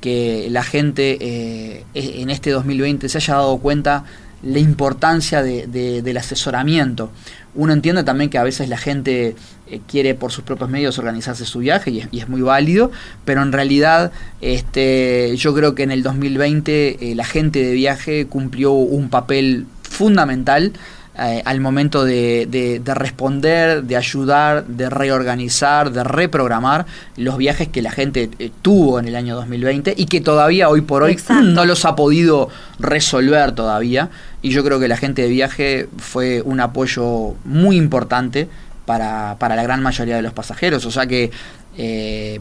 que 0.00 0.48
la 0.50 0.62
gente 0.62 1.18
eh, 1.20 1.84
en 1.94 2.30
este 2.30 2.50
2020 2.50 3.08
se 3.08 3.18
haya 3.18 3.34
dado 3.34 3.58
cuenta 3.58 4.04
la 4.42 4.58
importancia 4.58 5.42
de, 5.42 5.66
del 5.66 6.16
asesoramiento. 6.16 7.10
Uno 7.56 7.72
entiende 7.72 8.04
también 8.04 8.30
que 8.30 8.38
a 8.38 8.44
veces 8.44 8.68
la 8.68 8.76
gente 8.76 9.34
eh, 9.68 9.80
quiere 9.88 10.14
por 10.14 10.30
sus 10.30 10.44
propios 10.44 10.70
medios 10.70 10.98
organizarse 10.98 11.44
su 11.44 11.58
viaje 11.58 11.90
y 11.90 12.18
es, 12.18 12.28
muy 12.28 12.42
válido, 12.42 12.92
pero 13.24 13.42
en 13.42 13.52
realidad 13.52 14.12
este, 14.40 15.34
yo 15.36 15.54
creo 15.54 15.74
que 15.74 15.82
en 15.82 15.90
el 15.90 16.02
2020 16.02 17.10
eh, 17.10 17.14
la 17.14 17.24
gente 17.24 17.64
de 17.64 17.72
viaje 17.72 18.26
cumplió 18.26 18.72
un 18.72 19.08
papel 19.08 19.66
fundamental 19.82 20.72
eh, 21.18 21.42
al 21.46 21.60
momento 21.60 22.04
de, 22.04 22.82
responder, 22.84 23.84
de 23.84 23.96
ayudar, 23.96 24.66
de 24.66 24.90
reorganizar, 24.90 25.90
de 25.90 26.04
reprogramar 26.04 26.84
los 27.16 27.38
viajes 27.38 27.68
que 27.68 27.80
la 27.80 27.90
gente 27.90 28.28
eh, 28.38 28.50
tuvo 28.60 28.98
en 28.98 29.08
el 29.08 29.16
año 29.16 29.34
2020 29.34 29.94
y 29.96 30.06
que 30.06 30.20
todavía 30.20 30.68
hoy 30.68 30.82
por 30.82 31.02
hoy 31.02 31.18
no 31.42 31.64
los 31.64 31.86
ha 31.86 31.96
podido 31.96 32.50
resolver 32.78 33.52
todavía. 33.52 34.10
Y 34.42 34.50
yo 34.50 34.62
creo 34.62 34.78
que 34.78 34.88
la 34.88 34.98
gente 34.98 35.22
de 35.22 35.28
viaje 35.28 35.88
fue 35.96 36.42
un 36.42 36.60
apoyo 36.60 37.34
muy 37.44 37.76
importante 37.76 38.48
para, 38.84 39.36
la 39.40 39.62
gran 39.62 39.82
mayoría 39.82 40.16
de 40.16 40.22
los 40.22 40.34
pasajeros. 40.34 40.84
O 40.84 40.90
sea 40.90 41.06
que 41.06 41.30
eh, 41.78 42.40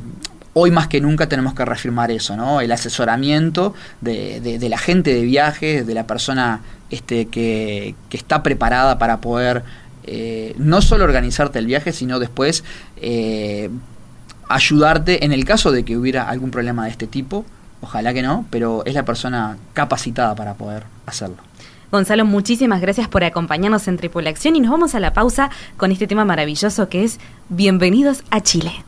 hoy 0.57 0.71
más 0.71 0.87
que 0.87 1.01
nunca 1.01 1.27
tenemos 1.27 1.53
que 1.53 1.65
reafirmar 1.65 2.11
eso, 2.11 2.37
¿no? 2.37 2.61
El 2.61 2.71
asesoramiento 2.71 3.73
de, 3.99 4.57
la 4.69 4.77
gente 4.77 5.13
de 5.13 5.21
viajes, 5.21 5.85
de 5.85 5.93
la 5.93 6.07
persona 6.07 6.61
este, 6.89 7.25
que, 7.25 7.93
está 8.11 8.41
preparada 8.41 8.97
para 8.97 9.19
poder 9.19 9.63
eh, 10.05 10.55
no 10.57 10.81
solo 10.81 11.03
organizarte 11.03 11.59
el 11.59 11.65
viaje, 11.65 11.91
sino 11.91 12.19
después 12.19 12.63
eh, 12.95 13.69
ayudarte 14.47 15.25
en 15.25 15.33
el 15.33 15.43
caso 15.43 15.73
de 15.73 15.83
que 15.83 15.97
hubiera 15.97 16.29
algún 16.29 16.51
problema 16.51 16.85
de 16.85 16.91
este 16.91 17.05
tipo. 17.05 17.45
Ojalá 17.81 18.13
que 18.13 18.21
no, 18.21 18.45
pero 18.49 18.85
es 18.85 18.93
la 18.93 19.03
persona 19.03 19.57
capacitada 19.73 20.35
para 20.35 20.53
poder 20.53 20.83
hacerlo. 21.05 21.35
Gonzalo, 21.91 22.23
muchísimas 22.23 22.79
gracias 22.79 23.09
por 23.09 23.25
acompañarnos 23.25 23.89
en 23.89 23.97
Tripulación 23.97 24.55
y 24.55 24.61
nos 24.61 24.71
vamos 24.71 24.95
a 24.95 25.01
la 25.01 25.11
pausa 25.11 25.49
con 25.75 25.91
este 25.91 26.07
tema 26.07 26.23
maravilloso 26.23 26.87
que 26.87 27.03
es 27.03 27.19
Bienvenidos 27.49 28.23
a 28.31 28.39
Chile. 28.39 28.85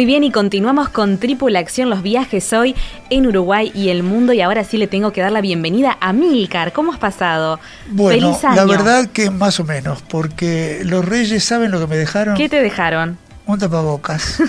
Muy 0.00 0.06
bien, 0.06 0.24
y 0.24 0.30
continuamos 0.30 0.88
con 0.88 1.18
Tripula 1.18 1.58
Acción, 1.58 1.90
los 1.90 2.02
viajes 2.02 2.54
hoy 2.54 2.74
en 3.10 3.26
Uruguay 3.26 3.70
y 3.74 3.90
el 3.90 4.02
mundo. 4.02 4.32
Y 4.32 4.40
ahora 4.40 4.64
sí 4.64 4.78
le 4.78 4.86
tengo 4.86 5.12
que 5.12 5.20
dar 5.20 5.30
la 5.30 5.42
bienvenida 5.42 5.98
a 6.00 6.14
Milcar. 6.14 6.72
¿Cómo 6.72 6.90
has 6.90 6.98
pasado? 6.98 7.60
Bueno, 7.90 8.34
la 8.54 8.64
verdad 8.64 9.10
que 9.12 9.28
más 9.28 9.60
o 9.60 9.64
menos, 9.64 10.00
porque 10.00 10.80
los 10.86 11.04
reyes 11.04 11.44
saben 11.44 11.70
lo 11.70 11.78
que 11.80 11.86
me 11.86 11.98
dejaron. 11.98 12.34
¿Qué 12.34 12.48
te 12.48 12.62
dejaron? 12.62 13.18
Un 13.50 13.58
tapabocas. 13.58 14.40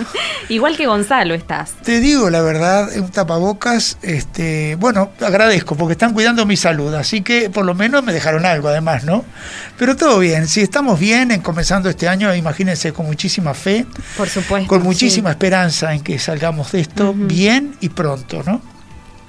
Igual 0.50 0.76
que 0.76 0.86
Gonzalo 0.86 1.34
estás. 1.34 1.72
Te 1.82 1.98
digo 2.00 2.28
la 2.28 2.42
verdad, 2.42 2.90
un 2.96 3.10
tapabocas, 3.10 3.96
este, 4.02 4.76
bueno, 4.76 5.12
agradezco 5.20 5.76
porque 5.76 5.92
están 5.92 6.12
cuidando 6.12 6.44
mi 6.44 6.58
salud, 6.58 6.92
así 6.94 7.22
que 7.22 7.48
por 7.48 7.64
lo 7.64 7.74
menos 7.74 8.04
me 8.04 8.12
dejaron 8.12 8.44
algo 8.44 8.68
además, 8.68 9.04
¿no? 9.04 9.24
Pero 9.78 9.96
todo 9.96 10.18
bien, 10.18 10.46
si 10.46 10.60
estamos 10.60 11.00
bien 11.00 11.30
en 11.30 11.40
comenzando 11.40 11.88
este 11.88 12.06
año, 12.06 12.34
imagínense 12.34 12.92
con 12.92 13.06
muchísima 13.06 13.54
fe. 13.54 13.86
Por 14.16 14.28
supuesto. 14.28 14.68
Con 14.68 14.82
muchísima 14.82 15.30
esperanza 15.30 15.94
en 15.94 16.02
que 16.02 16.18
salgamos 16.18 16.72
de 16.72 16.80
esto 16.80 17.14
bien 17.14 17.76
y 17.80 17.88
pronto, 17.88 18.42
¿no? 18.44 18.69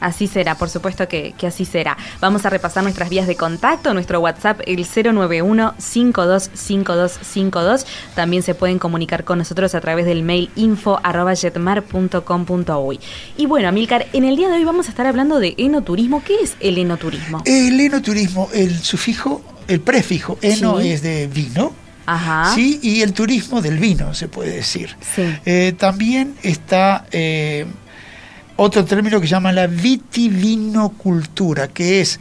Así 0.01 0.27
será, 0.27 0.55
por 0.55 0.70
supuesto 0.70 1.08
que, 1.08 1.34
así 1.48 1.63
será. 1.63 1.96
Vamos 2.20 2.46
a 2.46 2.50
repasar 2.50 2.84
nuestras 2.84 3.10
vías 3.10 3.27
de 3.27 3.36
contacto, 3.36 3.93
nuestro 3.93 4.20
WhatsApp 4.20 4.60
el 4.65 4.86
091-525252. 4.86 7.86
También 8.15 8.41
se 8.43 8.55
pueden 8.55 8.79
comunicar 8.79 9.24
con 9.24 9.38
nosotros 9.38 9.75
a 9.75 9.81
través 9.81 10.05
del 10.05 10.24
mail 10.24 10.50
info 10.55 11.00
Y 13.38 13.46
bueno, 13.46 13.70
Amilcar, 13.70 14.08
en 14.12 14.25
el 14.25 14.36
día 14.36 14.50
de 14.50 14.55
hoy 14.55 14.63
vamos 14.63 14.88
a 14.88 14.89
estar 14.89 15.05
hablando 15.05 15.39
de 15.39 15.53
enoturismo. 15.58 16.24
¿Qué 16.24 16.38
es 16.41 16.55
el 16.60 16.79
enoturismo? 16.79 17.43
El 17.46 17.79
enoturismo, 17.79 18.50
el 18.53 18.79
sufijo, 18.79 19.43
el 19.67 19.81
prefijo, 19.81 20.39
eno 20.41 20.79
es 20.79 21.03
de 21.03 21.27
vino. 21.27 21.74
Ajá. 22.08 22.55
¿sí? 22.55 22.79
Y 22.81 23.01
el 23.01 23.13
turismo 23.13 23.62
del 23.62 23.77
vino, 23.77 24.15
se 24.15 24.27
puede 24.27 24.55
decir. 24.55 24.98
Sí. 25.15 25.22
Eh, 25.46 25.75
también 25.77 26.34
está 26.41 27.05
eh, 27.12 27.67
otro 28.63 28.86
término 28.86 29.20
que 29.20 29.25
se 29.25 29.32
llama 29.32 29.51
la 29.51 29.65
vitivinocultura, 29.65 31.70
que 31.70 32.00
es 32.00 32.20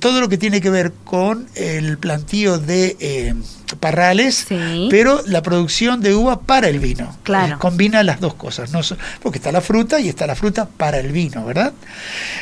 todo 0.00 0.20
lo 0.20 0.28
que 0.28 0.36
tiene 0.36 0.60
que 0.60 0.68
ver 0.68 0.92
con 1.04 1.46
el 1.54 1.96
plantío 1.96 2.58
de 2.58 2.94
eh, 3.00 3.34
parrales, 3.80 4.46
pero 4.90 5.22
la 5.24 5.42
producción 5.42 6.02
de 6.02 6.14
uva 6.14 6.40
para 6.40 6.68
el 6.68 6.78
vino. 6.78 7.16
Claro. 7.22 7.54
Eh, 7.54 7.58
combina 7.58 8.02
las 8.02 8.20
dos 8.20 8.34
cosas, 8.34 8.70
¿no? 8.70 8.80
porque 9.22 9.38
está 9.38 9.50
la 9.50 9.62
fruta 9.62 9.98
y 9.98 10.10
está 10.10 10.26
la 10.26 10.34
fruta 10.34 10.68
para 10.68 10.98
el 10.98 11.10
vino, 11.10 11.42
¿verdad? 11.46 11.72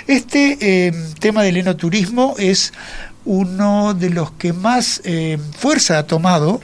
Este 0.09 0.59
eh, 0.61 0.93
tema 1.21 1.45
del 1.45 1.59
enoturismo 1.59 2.35
es 2.37 2.73
uno 3.25 3.95
de 3.95 4.11
los 4.11 4.33
que 4.33 4.53
más 4.53 5.03
fuerza 5.57 5.99
ha 5.99 6.07
tomado 6.09 6.61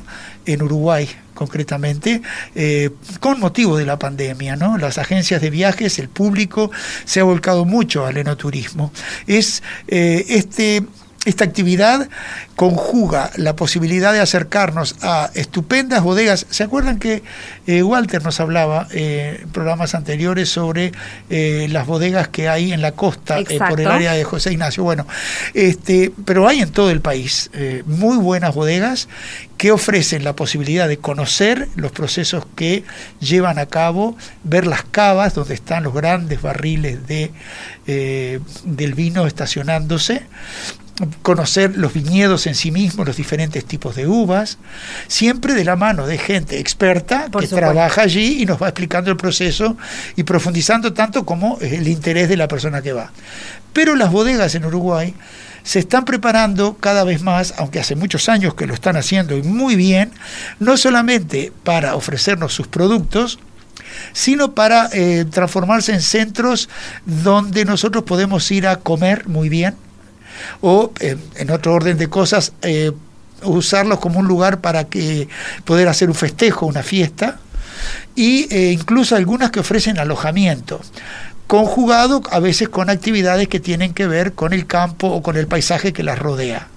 en 0.47 0.63
Uruguay 0.63 1.09
concretamente, 1.35 2.23
eh, 2.55 2.91
con 3.21 3.41
motivo 3.41 3.77
de 3.77 3.87
la 3.87 3.99
pandemia. 3.99 4.57
¿no? 4.57 4.79
Las 4.79 4.99
agencias 4.99 5.41
de 5.41 5.51
viajes, 5.51 5.99
el 5.99 6.09
público 6.09 6.71
se 7.05 7.21
ha 7.21 7.25
volcado 7.25 7.65
mucho 7.65 8.07
al 8.07 8.17
enoturismo. 8.17 8.93
Es 9.27 9.63
eh, 9.89 10.25
este 10.29 10.85
esta 11.25 11.45
actividad 11.45 12.09
conjuga 12.57 13.31
la 13.37 13.55
posibilidad 13.55 14.13
de 14.13 14.19
acercarnos 14.19 14.97
a 15.03 15.31
estupendas 15.35 16.03
bodegas. 16.03 16.47
¿Se 16.51 16.65
acuerdan 16.65 16.99
que 16.99 17.23
eh, 17.67 17.83
Walter 17.85 18.25
nos 18.25 18.41
hablaba 18.41 18.89
eh, 18.91 19.39
en 19.43 19.49
programas 19.51 19.95
anteriores 19.95 20.49
sobre 20.49 20.91
eh, 21.31 21.69
las 21.71 21.87
bodegas 21.87 22.27
que 22.27 22.49
hay 22.49 22.73
en 22.73 22.83
la 22.83 22.93
costa 22.93 23.39
por 23.69 23.81
el 23.81 23.87
área 23.87 24.15
de 24.15 24.25
José 24.25 24.53
Ignacio? 24.53 24.83
Bueno, 24.83 25.07
este, 25.55 26.13
pero 26.25 26.49
hay 26.49 26.61
en 26.61 26.71
todo 26.71 26.91
el 26.91 27.01
país 27.01 27.51
muy 27.87 28.17
buenas 28.17 28.55
bodegas 28.55 29.09
que 29.57 29.71
ofrecen 29.71 30.25
la 30.25 30.35
posibilidad 30.35 30.89
de 30.89 30.99
conocer 30.99 31.69
los 31.77 31.93
procesos 31.93 32.47
que 32.57 32.83
llevan 33.21 33.61
a 33.61 33.67
cabo, 33.67 34.17
ver 34.43 34.67
las 34.67 34.83
cavas 34.83 35.35
donde 35.35 35.55
están 35.55 35.85
los 35.85 35.95
grandes 35.95 36.43
barriles 36.43 37.07
de, 37.07 37.31
del 38.65 38.95
vino 38.95 39.27
estacionándose 39.27 40.23
conocer 41.23 41.77
los 41.77 41.95
viñedos 41.95 42.47
en 42.47 42.55
sí 42.55 42.71
mismos, 42.71 43.07
los 43.07 43.17
diferentes 43.17 43.65
tipos 43.65 43.97
de 43.97 44.07
uvas, 44.07 44.59
siempre 45.09 45.55
de 45.55 45.65
la 45.65 45.77
mano 45.77 46.07
de 46.07 46.19
gente 46.19 46.59
experta 46.59 47.29
que 47.39 47.49
trabaja 47.49 48.03
allí 48.03 48.43
y 48.43 48.47
nos 48.47 48.63
va 48.63 48.69
explicando 48.69 49.11
el 49.11 49.17
proceso 49.17 49.77
y 50.17 50.23
profundizando 50.23 50.93
tanto 50.93 51.25
como 51.25 51.59
el 51.61 51.89
interés 51.89 52.29
de 52.29 52.37
la 52.37 52.49
persona 52.49 52.83
que 52.83 52.93
va. 52.93 53.11
Pero 53.73 53.97
las 53.97 54.13
bodegas 54.13 54.55
en 54.55 54.67
Uruguay 54.67 55.15
se 55.63 55.79
están 55.79 56.05
preparando 56.05 56.77
cada 56.79 57.05
vez 57.05 57.23
más, 57.23 57.55
aunque 57.57 57.81
hace 57.81 57.97
muchos 57.97 58.29
años 58.29 58.55
que 58.55 58.67
lo 58.67 58.75
están 58.75 58.97
haciendo 58.97 59.37
y 59.37 59.43
muy 59.43 59.77
bien, 59.77 60.13
no 60.59 60.77
solamente 60.77 61.53
para 61.63 61.95
ofrecernos 61.95 62.53
sus 62.53 62.67
productos, 62.67 63.39
sino 64.13 64.53
para 64.55 64.89
eh, 64.93 65.25
transformarse 65.31 65.93
en 65.93 66.03
centros 66.03 66.69
donde 67.07 67.65
nosotros 67.65 68.05
podemos 68.05 68.51
ir 68.51 68.67
a 68.67 68.77
comer 68.77 69.29
muy 69.29 69.49
bien, 69.49 69.77
o 70.61 70.93
eh, 71.01 71.17
en 71.37 71.51
otro 71.51 71.75
orden 71.75 71.99
de 71.99 72.09
cosas, 72.09 72.53
eh, 72.63 72.93
usarlos 73.43 73.99
como 73.99 74.21
un 74.21 74.27
lugar 74.27 74.61
para 74.61 74.85
que 74.85 75.29
poder 75.65 75.89
hacer 75.89 76.09
un 76.09 76.15
festejo, 76.15 76.67
una 76.67 76.83
fiesta, 76.83 77.39
y 78.15 78.53
eh, 78.55 78.73
incluso 78.73 79.17
algunas 79.17 79.51
que 79.51 79.61
ofrecen 79.61 79.99
alojamiento 79.99 80.81
conjugado 81.47 82.23
a 82.31 82.39
veces 82.39 82.69
con 82.69 82.89
actividades 82.89 83.49
que 83.49 83.61
tienen 83.61 83.93
que 83.93 84.07
ver 84.07 84.33
con 84.33 84.53
el 84.53 84.67
campo 84.67 85.09
o 85.09 85.23
con 85.23 85.37
el 85.37 85.47
paisaje 85.47 85.93
que 85.93 86.03
las 86.03 86.19
rodea 86.19 86.69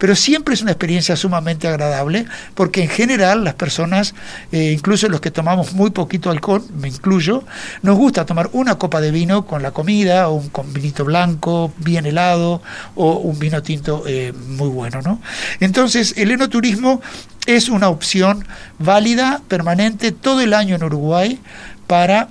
pero 0.00 0.16
siempre 0.16 0.54
es 0.54 0.62
una 0.62 0.72
experiencia 0.72 1.14
sumamente 1.14 1.68
agradable 1.68 2.24
porque 2.54 2.82
en 2.82 2.88
general 2.88 3.44
las 3.44 3.54
personas, 3.54 4.14
eh, 4.50 4.72
incluso 4.72 5.08
los 5.08 5.20
que 5.20 5.30
tomamos 5.30 5.74
muy 5.74 5.90
poquito 5.90 6.30
alcohol, 6.30 6.64
me 6.74 6.88
incluyo, 6.88 7.44
nos 7.82 7.98
gusta 7.98 8.24
tomar 8.24 8.48
una 8.52 8.76
copa 8.76 9.02
de 9.02 9.10
vino 9.10 9.44
con 9.44 9.62
la 9.62 9.72
comida 9.72 10.30
o 10.30 10.36
un 10.36 10.72
vinito 10.72 11.04
blanco 11.04 11.72
bien 11.76 12.06
helado 12.06 12.62
o 12.94 13.18
un 13.18 13.38
vino 13.38 13.62
tinto 13.62 14.04
eh, 14.06 14.32
muy 14.32 14.68
bueno. 14.68 15.02
¿no? 15.02 15.20
Entonces 15.60 16.14
el 16.16 16.30
enoturismo 16.30 17.02
es 17.46 17.68
una 17.68 17.90
opción 17.90 18.46
válida, 18.78 19.42
permanente, 19.48 20.12
todo 20.12 20.40
el 20.40 20.54
año 20.54 20.76
en 20.76 20.82
Uruguay 20.82 21.38
para 21.86 22.28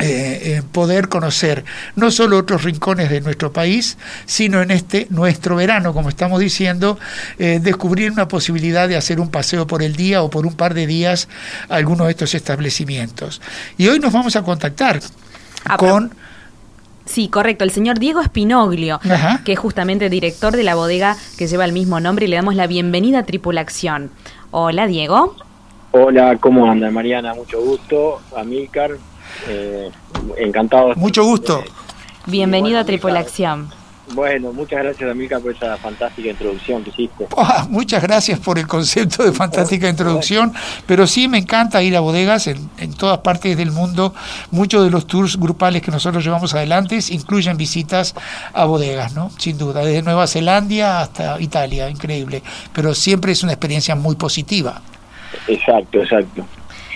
eh, 0.00 0.56
eh, 0.56 0.62
poder 0.72 1.10
conocer 1.10 1.66
no 1.96 2.10
solo 2.10 2.38
otros 2.38 2.64
rincones 2.64 3.10
de 3.10 3.20
nuestro 3.20 3.52
país, 3.52 3.98
sino 4.24 4.62
en 4.62 4.70
este 4.70 5.06
nuestro 5.10 5.54
verano, 5.54 5.92
como 5.92 6.08
estamos 6.08 6.40
diciendo, 6.40 6.98
eh, 7.38 7.60
descubrir 7.62 8.10
una 8.10 8.26
posibilidad 8.26 8.88
de 8.88 8.96
hacer 8.96 9.20
un 9.20 9.28
paseo 9.28 9.66
por 9.66 9.82
el 9.82 9.94
día 9.94 10.22
o 10.22 10.30
por 10.30 10.46
un 10.46 10.54
par 10.54 10.72
de 10.72 10.86
días 10.86 11.28
a 11.68 11.76
alguno 11.76 12.06
de 12.06 12.12
estos 12.12 12.34
establecimientos. 12.34 13.42
Y 13.76 13.88
hoy 13.88 13.98
nos 13.98 14.14
vamos 14.14 14.34
a 14.34 14.42
contactar 14.42 15.00
ah, 15.66 15.76
con... 15.76 16.10
Sí, 17.04 17.28
correcto. 17.28 17.64
El 17.64 17.70
señor 17.70 17.98
Diego 17.98 18.22
Espinoglio, 18.22 18.98
que 19.44 19.52
es 19.52 19.58
justamente 19.58 20.08
director 20.08 20.56
de 20.56 20.62
la 20.62 20.74
bodega 20.74 21.16
que 21.36 21.48
lleva 21.48 21.66
el 21.66 21.72
mismo 21.72 22.00
nombre, 22.00 22.24
y 22.24 22.28
le 22.28 22.36
damos 22.36 22.54
la 22.54 22.66
bienvenida 22.66 23.18
a 23.18 23.22
Tripulación. 23.24 24.10
Hola, 24.52 24.86
Diego. 24.86 25.36
Hola, 25.90 26.38
¿cómo 26.40 26.70
anda, 26.70 26.90
Mariana? 26.90 27.34
Mucho 27.34 27.60
gusto. 27.60 28.22
Amílcar, 28.34 28.92
eh, 29.48 29.90
encantado. 30.38 30.94
Mucho 30.96 31.24
gusto. 31.24 31.62
Bienvenido 32.26 32.78
a 32.78 32.84
Tripulación. 32.84 33.70
Bueno, 34.14 34.52
muchas 34.52 34.82
gracias 34.82 35.10
Amica 35.10 35.38
por 35.38 35.52
esa 35.52 35.76
fantástica 35.76 36.28
introducción 36.28 36.82
que 36.82 36.90
hiciste. 36.90 37.26
Ah, 37.36 37.66
muchas 37.68 38.02
gracias 38.02 38.38
por 38.38 38.58
el 38.58 38.66
concepto 38.66 39.24
de 39.24 39.32
fantástica 39.32 39.88
introducción, 39.88 40.52
pero 40.86 41.06
sí 41.06 41.28
me 41.28 41.38
encanta 41.38 41.82
ir 41.82 41.96
a 41.96 42.00
bodegas 42.00 42.46
en, 42.46 42.70
en, 42.78 42.94
todas 42.94 43.18
partes 43.18 43.56
del 43.56 43.72
mundo. 43.72 44.14
Muchos 44.50 44.84
de 44.84 44.90
los 44.90 45.06
tours 45.06 45.36
grupales 45.36 45.82
que 45.82 45.90
nosotros 45.90 46.24
llevamos 46.24 46.54
adelante 46.54 46.98
incluyen 47.10 47.56
visitas 47.56 48.14
a 48.54 48.64
bodegas, 48.64 49.14
¿no? 49.14 49.30
Sin 49.38 49.58
duda, 49.58 49.84
desde 49.84 50.02
Nueva 50.02 50.26
Zelanda 50.26 51.00
hasta 51.00 51.40
Italia, 51.40 51.90
increíble, 51.90 52.42
pero 52.72 52.94
siempre 52.94 53.32
es 53.32 53.42
una 53.42 53.52
experiencia 53.52 53.96
muy 53.96 54.14
positiva. 54.14 54.80
Exacto, 55.48 56.00
exacto. 56.00 56.44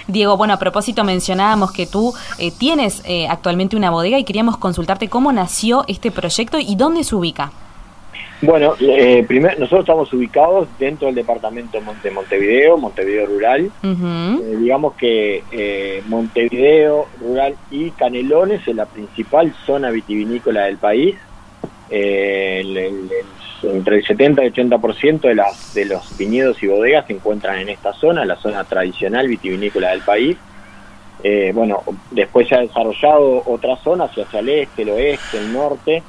Diego, 0.09 0.37
bueno, 0.37 0.55
a 0.55 0.59
propósito 0.59 1.03
mencionábamos 1.05 1.73
que 1.73 1.87
tú 1.87 2.15
eh, 2.39 2.53
tienes 2.57 3.03
eh, 3.05 3.27
actualmente 3.29 3.77
una 3.77 3.91
bodega 3.91 4.19
y 4.19 4.25
queríamos 4.25 4.57
consultarte 4.57 5.09
cómo 5.09 5.33
nació 5.33 5.85
este 5.89 6.11
proyecto 6.11 6.59
y 6.59 6.77
dónde 6.77 7.03
se 7.05 7.17
ubica. 7.17 7.51
Bueno, 8.43 8.75
eh, 8.81 9.25
primero, 9.27 9.59
nosotros 9.59 9.81
estamos 9.81 10.13
ubicados 10.13 10.69
dentro 10.79 11.07
del 11.07 11.15
departamento 11.15 11.79
de 12.03 12.11
Montevideo, 12.11 12.77
Montevideo 12.77 13.27
Rural. 13.27 13.71
digamos 14.61 14.95
que 14.95 16.03
Montevideo 16.07 17.07
Rural 17.19 17.57
y 17.71 17.91
Canelones 17.93 18.67
es 18.69 18.77
la 18.77 18.85
principal 18.85 19.55
zona 19.65 19.91
vitivinícola 19.91 20.65
del 20.65 20.77
país. 20.77 21.17
el, 21.89 23.11
entre 23.73 23.97
el 23.97 24.07
70 24.07 24.45
y 24.45 24.51
80% 24.51 25.21
de, 25.21 25.35
las, 25.35 25.75
de 25.75 25.85
los 25.85 26.17
viñedos 26.17 26.63
y 26.63 26.67
bodegas 26.67 27.07
se 27.07 27.15
encuentran 27.15 27.59
en 27.59 27.69
esta 27.69 27.93
zona, 27.93 28.25
la 28.25 28.37
zona 28.37 28.65
tradicional 28.65 29.29
vitivinícola 29.29 29.91
del 29.91 30.01
país. 30.01 30.37
Eh, 31.23 31.53
bueno, 31.55 31.83
después 32.11 32.49
se 32.49 32.55
ha 32.55 32.61
desarrollado 32.61 33.43
otras 33.47 33.81
zonas 33.83 34.11
hacia 34.11 34.41
el 34.41 34.49
este, 34.49 34.83
el 34.83 34.91
oeste, 34.91 35.39
el 35.39 35.53
norte, 35.53 36.03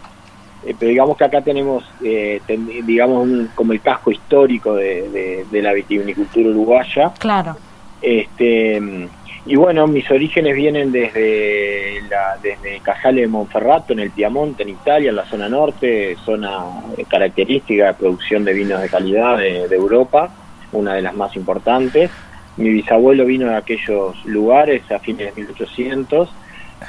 eh, 0.65 0.76
pero 0.78 0.89
digamos 0.89 1.17
que 1.17 1.24
acá 1.24 1.41
tenemos, 1.41 1.84
eh, 2.04 2.41
digamos, 2.84 3.28
como 3.56 3.74
el 3.74 3.82
casco 3.82 4.12
histórico 4.12 4.76
de, 4.76 5.46
de, 5.50 5.62
la 5.62 5.74
vitivinicultura 5.74 6.50
uruguaya. 6.50 7.13
Claro. 7.17 7.56
Este, 8.02 9.08
y 9.47 9.55
bueno, 9.55 9.88
mis 9.88 10.10
orígenes 10.12 10.55
vienen 10.55 10.91
desde, 10.91 12.01
la, 12.10 12.38
desde 12.41 12.81
de 13.13 13.27
Monferrato, 13.27 13.93
en 13.93 13.99
el 13.99 14.12
Piamonte, 14.12 14.63
en 14.63 14.69
Italia, 14.69 15.10
en 15.10 15.15
la 15.15 15.25
zona 15.25 15.47
norte, 15.47 16.17
zona 16.25 16.65
característica 17.10 17.88
de 17.88 17.93
producción 17.93 18.43
de 18.43 18.53
vinos 18.53 18.81
de 18.81 18.89
calidad 18.89 19.38
de, 19.38 19.63
Europa, 19.71 20.29
una 20.73 20.95
de 20.95 21.01
las 21.01 21.15
más 21.15 21.36
importantes. 21.38 22.12
Mi 22.57 22.69
bisabuelo 22.69 23.25
vino 23.25 23.47
de 23.47 23.55
aquellos 23.55 24.23
lugares 24.25 24.91
a 24.91 24.99
fines 24.99 25.33
de 25.33 25.41
1800, 25.41 26.29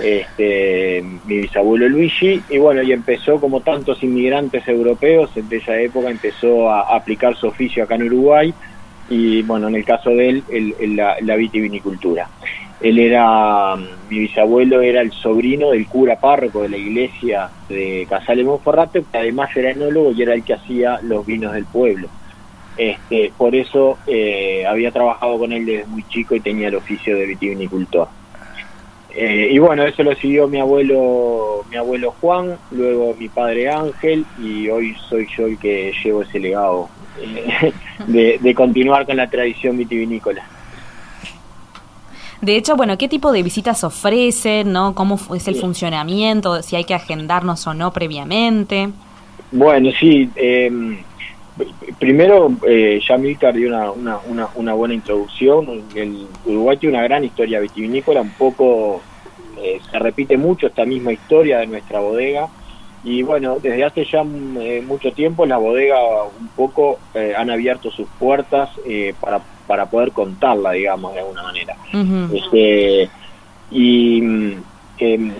este, 0.00 1.04
mi 1.26 1.38
bisabuelo 1.38 1.88
Luigi, 1.88 2.42
y 2.50 2.58
bueno, 2.58 2.82
y 2.82 2.92
empezó 2.92 3.40
como 3.40 3.60
tantos 3.60 4.02
inmigrantes 4.02 4.66
europeos, 4.66 5.30
de 5.34 5.56
esa 5.56 5.78
época 5.78 6.10
empezó 6.10 6.70
a 6.70 6.96
aplicar 6.96 7.36
su 7.36 7.46
oficio 7.46 7.84
acá 7.84 7.94
en 7.94 8.04
Uruguay, 8.04 8.52
y 9.08 9.42
bueno, 9.42 9.68
en 9.68 9.76
el 9.76 9.84
caso 9.84 10.10
de 10.10 10.28
él, 10.28 10.96
la, 10.96 11.36
vitivinicultura. 11.36 12.28
Él 12.80 12.98
era, 12.98 13.74
mi 13.76 14.18
bisabuelo 14.20 14.80
era 14.80 15.00
el 15.00 15.10
sobrino 15.12 15.70
del 15.70 15.86
cura 15.86 16.20
párroco 16.20 16.62
de 16.62 16.68
la 16.68 16.76
iglesia 16.76 17.50
de 17.68 18.06
Casale 18.08 18.44
Monforrato, 18.44 19.00
que 19.10 19.18
además 19.18 19.50
era 19.56 19.70
enólogo 19.70 20.12
y 20.12 20.22
era 20.22 20.34
el 20.34 20.44
que 20.44 20.54
hacía 20.54 21.00
los 21.02 21.26
vinos 21.26 21.54
del 21.54 21.64
pueblo. 21.64 22.08
Este, 22.76 23.32
por 23.36 23.56
eso 23.56 23.98
eh, 24.06 24.64
había 24.64 24.92
trabajado 24.92 25.38
con 25.38 25.52
él 25.52 25.66
desde 25.66 25.86
muy 25.86 26.04
chico 26.04 26.36
y 26.36 26.40
tenía 26.40 26.68
el 26.68 26.76
oficio 26.76 27.16
de 27.16 27.26
vitivinicultor. 27.26 28.08
Eh, 29.10 29.48
y 29.50 29.58
bueno, 29.58 29.82
eso 29.82 30.04
lo 30.04 30.14
siguió 30.14 30.46
mi 30.46 30.60
abuelo, 30.60 31.64
mi 31.70 31.76
abuelo 31.76 32.14
Juan, 32.20 32.56
luego 32.70 33.16
mi 33.18 33.28
padre 33.28 33.68
Ángel 33.68 34.24
y 34.40 34.68
hoy 34.68 34.94
soy 35.08 35.26
yo 35.36 35.46
el 35.46 35.58
que 35.58 35.92
llevo 36.04 36.22
ese 36.22 36.38
legado 36.38 36.88
de, 38.06 38.54
continuar 38.54 39.06
con 39.06 39.16
la 39.16 39.28
tradición 39.28 39.76
vitivinícola. 39.76 40.44
De 42.40 42.56
hecho, 42.56 42.76
bueno, 42.76 42.96
¿qué 42.96 43.08
tipo 43.08 43.32
de 43.32 43.42
visitas 43.42 43.82
ofrecen? 43.82 44.72
¿no? 44.72 44.94
¿Cómo 44.94 45.18
es 45.34 45.48
el 45.48 45.56
funcionamiento? 45.56 46.62
Si 46.62 46.76
hay 46.76 46.84
que 46.84 46.94
agendarnos 46.94 47.66
o 47.66 47.74
no 47.74 47.92
previamente. 47.92 48.90
Bueno, 49.50 49.90
sí. 49.98 50.30
Em, 50.36 50.98
primero, 51.98 52.52
eh, 52.66 53.00
ya 53.06 53.16
Milcar 53.16 53.54
dio 53.54 53.68
una, 53.68 54.18
una, 54.20 54.48
una, 54.54 54.74
buena 54.74 54.94
introducción. 54.94 55.82
El 55.94 56.28
Uruguay 56.46 56.76
tiene 56.76 56.96
una 56.96 57.04
gran 57.04 57.24
historia 57.24 57.58
vitivinícola, 57.58 58.20
un 58.20 58.30
poco 58.30 59.00
eh, 59.60 59.80
se 59.90 59.98
repite 59.98 60.36
mucho 60.36 60.68
esta 60.68 60.84
misma 60.84 61.12
historia 61.12 61.58
de 61.58 61.66
nuestra 61.66 61.98
bodega 61.98 62.48
y 63.04 63.22
bueno, 63.22 63.58
desde 63.60 63.84
hace 63.84 64.04
ya 64.04 64.24
mm, 64.24 64.56
eh, 64.60 64.82
mucho 64.86 65.12
tiempo 65.12 65.46
la 65.46 65.56
bodega 65.56 65.96
un 66.24 66.48
poco 66.48 66.98
eh, 67.14 67.34
han 67.36 67.50
abierto 67.50 67.90
sus 67.90 68.08
puertas 68.18 68.70
eh, 68.86 69.14
para, 69.20 69.40
para 69.66 69.86
poder 69.86 70.12
contarla, 70.12 70.72
digamos, 70.72 71.14
de 71.14 71.20
alguna 71.20 71.42
manera. 71.42 71.76
este, 72.32 73.08
y 73.70 74.20
mm, 74.20 74.52
em, 74.98 75.32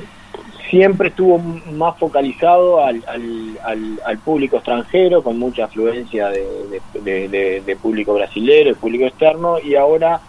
siempre 0.71 1.09
estuvo 1.09 1.39
más 1.39 1.99
focalizado 1.99 2.85
al, 2.85 3.03
al, 3.09 4.01
al, 4.05 4.19
público 4.19 4.57
extranjero, 4.57 5.23
con 5.23 5.39
mucha 5.39 5.65
afluencia 5.65 6.29
de, 6.29 6.81
de, 7.03 7.77
público 7.83 8.15
brasilero, 8.15 8.71
de 8.71 8.77
público 8.77 9.07
externo, 9.07 9.59
y 9.59 9.75
ahora 9.75 10.21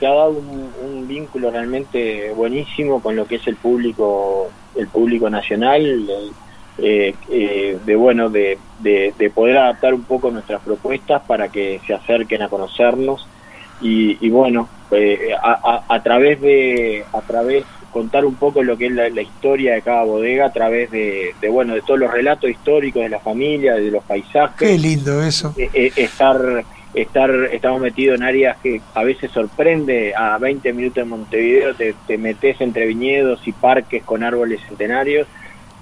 se 0.00 0.06
ha 0.06 0.14
dado 0.14 0.30
un, 0.30 0.72
un, 0.84 1.06
vínculo 1.06 1.50
realmente 1.50 2.32
buenísimo 2.32 3.00
con 3.02 3.14
lo 3.14 3.26
que 3.26 3.36
es 3.36 3.46
el 3.46 3.56
público 3.56 4.48
el 4.74 4.88
público 4.88 5.28
nacional, 5.28 5.84
el, 5.84 6.32
eh, 6.78 7.14
eh, 7.30 7.78
de 7.84 7.96
bueno 7.96 8.30
de, 8.30 8.58
de, 8.80 9.30
poder 9.34 9.58
adaptar 9.58 9.92
un 9.92 10.04
poco 10.04 10.30
nuestras 10.30 10.62
propuestas 10.62 11.22
para 11.26 11.48
que 11.48 11.80
se 11.86 11.94
acerquen 11.94 12.42
a 12.42 12.48
conocernos. 12.48 13.26
Y, 13.84 14.30
bueno 14.30 14.68
eh, 14.92 15.30
a, 15.42 15.82
a, 15.88 16.02
través 16.04 16.40
de 16.40 17.04
a 17.12 17.20
través 17.22 17.64
contar 17.92 18.24
un 18.24 18.36
poco 18.36 18.62
lo 18.62 18.78
que 18.78 18.86
es 18.86 18.92
la, 18.92 19.08
historia 19.20 19.74
de 19.74 19.82
cada 19.82 20.04
bodega 20.04 20.46
a 20.46 20.52
través 20.52 20.88
de, 20.92 21.34
bueno 21.50 21.74
de 21.74 21.82
todos 21.82 21.98
los 21.98 22.12
relatos 22.12 22.48
históricos 22.48 23.02
de 23.02 23.08
la 23.08 23.18
familia 23.18 23.74
de 23.74 23.90
los 23.90 24.04
paisajes. 24.04 24.56
Qué 24.56 24.78
lindo 24.78 25.20
eso. 25.20 25.52
Estar 25.56 26.64
estar 26.94 27.30
estamos 27.52 27.80
metidos 27.80 28.18
en 28.18 28.22
áreas 28.22 28.56
que 28.62 28.80
a 28.94 29.02
veces 29.02 29.32
sorprende. 29.32 30.14
A 30.14 30.38
20 30.38 30.72
minutos 30.72 30.96
de 30.96 31.04
Montevideo 31.04 31.74
te, 31.74 31.94
te 32.06 32.18
metes 32.18 32.60
entre 32.60 32.86
viñedos 32.86 33.40
y 33.48 33.52
parques 33.52 34.04
con 34.04 34.22
árboles 34.22 34.60
centenarios 34.68 35.26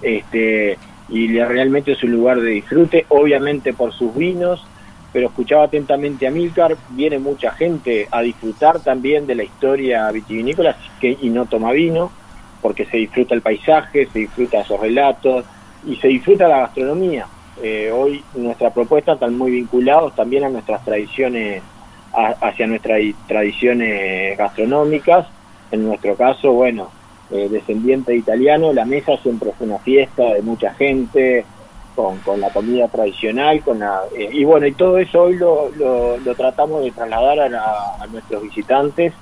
este, 0.03 0.79
y 1.09 1.29
realmente 1.39 1.93
es 1.93 2.03
un 2.03 2.13
lugar 2.13 2.41
de 2.41 2.51
disfrute, 2.51 3.07
obviamente 3.09 3.73
por 3.73 3.93
sus 3.93 4.15
vinos, 4.15 4.65
pero 5.13 5.29
escuchaba 5.29 5.65
atentamente 5.65 6.27
a 6.27 6.31
Milcar, 6.31 6.77
viene 6.91 7.19
mucha 7.19 7.51
gente 7.53 8.07
a 8.11 8.23
disfrutar 8.23 8.81
también 8.81 9.27
de 9.27 9.35
la 9.35 9.43
historia 9.43 10.11
vitivinícola 10.11 10.77
que, 11.01 11.17
y 11.21 11.31
no 11.31 11.47
toma 11.47 11.73
vino, 11.73 12.13
porque 12.63 12.85
se 12.85 12.99
disfruta 12.99 13.35
el 13.35 13.43
paisaje, 13.43 14.07
se 14.13 14.21
disfruta 14.21 14.61
esos 14.61 14.79
relatos 14.79 15.45
y 15.87 15.97
se 15.97 16.09
disfruta 16.09 16.47
la 16.47 16.59
gastronomía. 16.59 17.27
Eh, 17.63 17.91
hoy 17.93 18.23
nuestra 18.35 18.73
propuesta 18.73 19.15
están 19.15 19.37
muy 19.37 19.51
vinculados 19.51 20.15
también 20.15 20.45
a 20.45 20.49
nuestras 20.49 20.85
tradiciones, 20.85 21.63
hacia 22.13 22.67
nuestras 22.67 23.01
tradiciones 23.27 24.39
gastronómicas. 24.39 25.27
En 25.71 25.85
nuestro 25.85 26.15
caso, 26.15 26.53
bueno, 26.53 26.91
eh, 27.31 27.49
descendiente 27.49 28.15
italiano, 28.15 28.73
la 28.73 28.85
mesa 28.85 29.17
siempre 29.19 29.53
fue 29.57 29.67
una 29.67 29.79
fiesta 29.79 30.35
de 30.35 30.43
mucha 30.43 30.75
gente, 30.75 31.45
con, 31.95 32.19
con 32.19 32.41
la 32.41 32.51
comida 32.51 32.89
tradicional, 32.89 33.61
con 33.63 33.79
la, 33.79 34.03
eh, 34.17 34.31
y 34.33 34.45
bueno, 34.45 34.67
y 34.67 34.73
todo 34.73 34.99
eso 34.99 35.23
hoy 35.23 35.37
lo, 35.37 35.71
lo, 35.71 36.35
tratamos 36.35 36.83
de 36.83 36.91
trasladar 36.91 37.55
a, 37.55 38.07
nuestros 38.11 38.43
visitantes. 38.43 39.13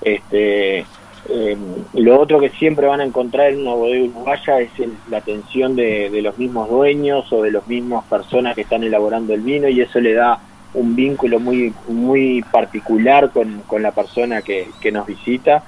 Este, 0.00 0.80
eh, 1.28 1.56
lo 1.94 2.20
otro 2.20 2.38
que 2.38 2.50
siempre 2.50 2.86
van 2.86 3.00
a 3.00 3.04
encontrar 3.04 3.50
en 3.50 3.62
una 3.62 3.74
bodega 3.74 4.04
uruguaya 4.04 4.60
es 4.60 4.70
la 5.08 5.18
atención 5.18 5.74
de, 5.74 6.10
de, 6.10 6.20
los 6.20 6.36
mismos 6.36 6.68
dueños 6.68 7.32
o 7.32 7.42
de 7.42 7.52
las 7.52 7.66
mismas 7.66 8.04
personas 8.04 8.54
que 8.54 8.62
están 8.62 8.84
elaborando 8.84 9.32
el 9.32 9.40
vino 9.40 9.68
y 9.68 9.80
eso 9.80 10.00
le 10.00 10.12
da 10.12 10.38
un 10.74 10.94
vínculo 10.94 11.40
muy 11.40 11.72
muy 11.88 12.42
particular 12.42 13.30
con, 13.30 13.62
con 13.66 13.80
la 13.80 13.92
persona 13.92 14.42
que, 14.42 14.68
que 14.80 14.92
nos 14.92 15.06
visita 15.06 15.62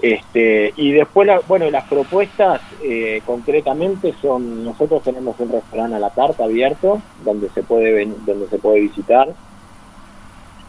este, 0.00 0.72
y 0.76 0.92
después, 0.92 1.28
bueno, 1.48 1.70
las 1.70 1.84
propuestas 1.88 2.60
eh, 2.82 3.20
concretamente 3.26 4.14
son, 4.22 4.64
nosotros 4.64 5.02
tenemos 5.02 5.38
un 5.40 5.50
restaurante 5.50 5.96
a 5.96 6.00
la 6.00 6.10
carta 6.10 6.44
abierto, 6.44 7.00
donde 7.24 7.48
se 7.50 7.62
puede, 7.62 8.06
donde 8.24 8.46
se 8.48 8.58
puede 8.58 8.80
visitar, 8.80 9.34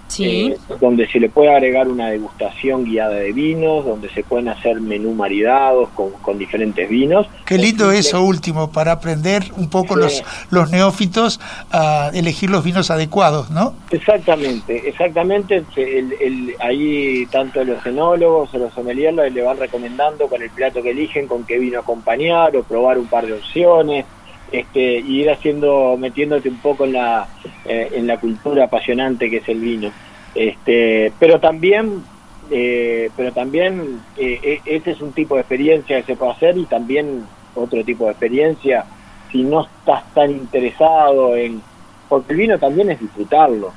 sí. 0.10 0.52
Eh, 0.52 0.58
donde 0.82 1.08
se 1.08 1.20
le 1.20 1.30
puede 1.30 1.50
agregar 1.50 1.88
una 1.88 2.10
degustación 2.10 2.84
guiada 2.84 3.16
de 3.16 3.32
vinos, 3.32 3.86
donde 3.86 4.10
se 4.10 4.24
pueden 4.24 4.50
hacer 4.50 4.82
menú 4.82 5.14
maridados 5.14 5.90
con, 5.96 6.12
con 6.22 6.38
diferentes 6.38 6.90
vinos. 6.90 7.28
Qué 7.46 7.58
lindo 7.58 7.92
eso 7.92 8.22
último, 8.22 8.72
para 8.72 8.92
aprender 8.92 9.44
un 9.56 9.70
poco 9.70 9.96
los, 9.96 10.22
los 10.52 10.70
neófitos 10.70 11.40
a 11.72 12.12
elegir 12.14 12.50
los 12.50 12.64
vinos 12.64 12.92
adecuados, 12.92 13.50
¿no? 13.50 13.74
Exactamente, 13.92 14.90
exactamente. 14.90 15.64
El, 15.76 16.56
ahí 16.60 17.26
tanto 17.28 17.64
los 17.64 17.86
enólogos 17.86 18.54
o 18.54 18.58
los 18.58 18.74
sommeliers 18.74 19.16
le 19.34 19.42
van 19.42 19.58
recomendando 19.58 20.28
con 20.28 20.42
el 20.42 20.50
plato 20.50 20.82
que 20.82 20.92
eligen, 20.92 21.28
con 21.28 21.46
qué 21.46 21.58
vino 21.58 21.80
acompañar 21.80 22.56
o 22.56 22.64
probar 22.64 22.98
un 22.98 23.08
par 23.08 23.26
de 23.26 23.34
opciones. 23.34 24.06
Este, 24.52 24.82
ir 24.82 25.30
haciendo, 25.30 25.96
metiéndote 25.98 26.50
un 26.50 26.58
poco 26.58 26.86
en 26.86 26.94
la, 26.94 27.28
eh, 27.66 27.90
en 27.94 28.08
la 28.08 28.18
cultura 28.18 28.66
apasionante 28.66 29.30
que 29.30 29.38
es 29.38 29.50
el 29.50 29.60
vino. 29.60 29.92
Este, 30.34 31.12
pero 31.20 31.40
también, 31.40 32.02
eh, 32.50 33.12
pero 33.16 33.32
también 33.32 34.00
eh, 34.18 34.60
ese 34.66 34.92
es 34.92 35.02
un 35.02 35.12
tipo 35.12 35.36
de 35.36 35.42
experiencia 35.42 35.98
que 35.98 36.14
se 36.14 36.16
puede 36.16 36.32
hacer 36.32 36.58
y 36.58 36.66
también 36.66 37.26
otro 37.54 37.84
tipo 37.84 38.06
de 38.06 38.12
experiencia 38.12 38.86
si 39.32 39.44
no 39.44 39.66
estás 39.66 40.04
tan 40.16 40.32
interesado 40.32 41.36
en, 41.36 41.62
porque 42.08 42.34
el 42.34 42.40
vino 42.40 42.58
también 42.58 42.90
es 42.90 43.00
disfrutarlo. 43.00 43.72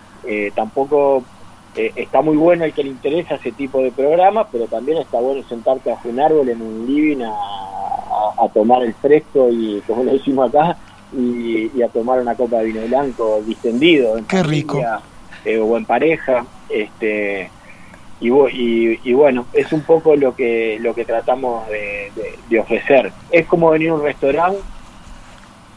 tampoco 0.55 1.25
está 1.75 2.23
muy 2.23 2.37
bueno 2.37 2.65
el 2.65 2.73
que 2.73 2.85
le 2.85 2.91
interesa 2.91 3.35
ese 3.35 3.53
tipo 3.53 3.83
de 3.83 3.93
programas, 3.93 4.47
pero 4.51 4.67
también 4.67 4.99
está 4.99 5.21
bueno 5.21 5.43
sentarte 5.47 5.91
a 5.91 5.99
un 6.05 6.21
árbol 6.21 6.49
en 6.49 6.63
un 6.63 6.87
living 6.87 7.23
a, 7.23 8.02
a, 8.39 8.49
tomar 8.49 8.83
el 8.83 8.95
fresco 8.95 9.49
y, 9.51 9.83
como 9.87 10.05
lo 10.05 10.13
decimos 10.13 10.49
acá, 10.49 10.77
y, 11.17 11.83
a 11.83 11.89
tomar 11.89 12.21
una 12.21 12.35
copa 12.35 12.59
de 12.59 12.67
vino 12.67 12.81
blanco 12.87 13.43
distendido. 13.47 14.19
En 14.19 14.25
Qué 14.25 14.43
rico. 14.43 14.81
Eh, 15.45 15.59
o 15.59 15.77
en 15.77 15.85
pareja. 15.85 16.45
este 16.69 17.51
y, 18.21 18.31
y, 19.11 19.13
bueno, 19.15 19.47
es 19.53 19.73
un 19.73 19.83
poco 19.83 20.15
lo 20.15 20.37
que 20.37 20.79
lo 20.81 20.95
que 20.95 21.05
tratamos 21.05 21.69
de, 21.69 22.13
de 22.49 22.59
ofrecer. 22.61 23.13
Es 23.33 23.47
como 23.47 23.71
venir 23.71 23.91
a 23.91 23.95
un 23.95 24.03
restaurante 24.03 24.61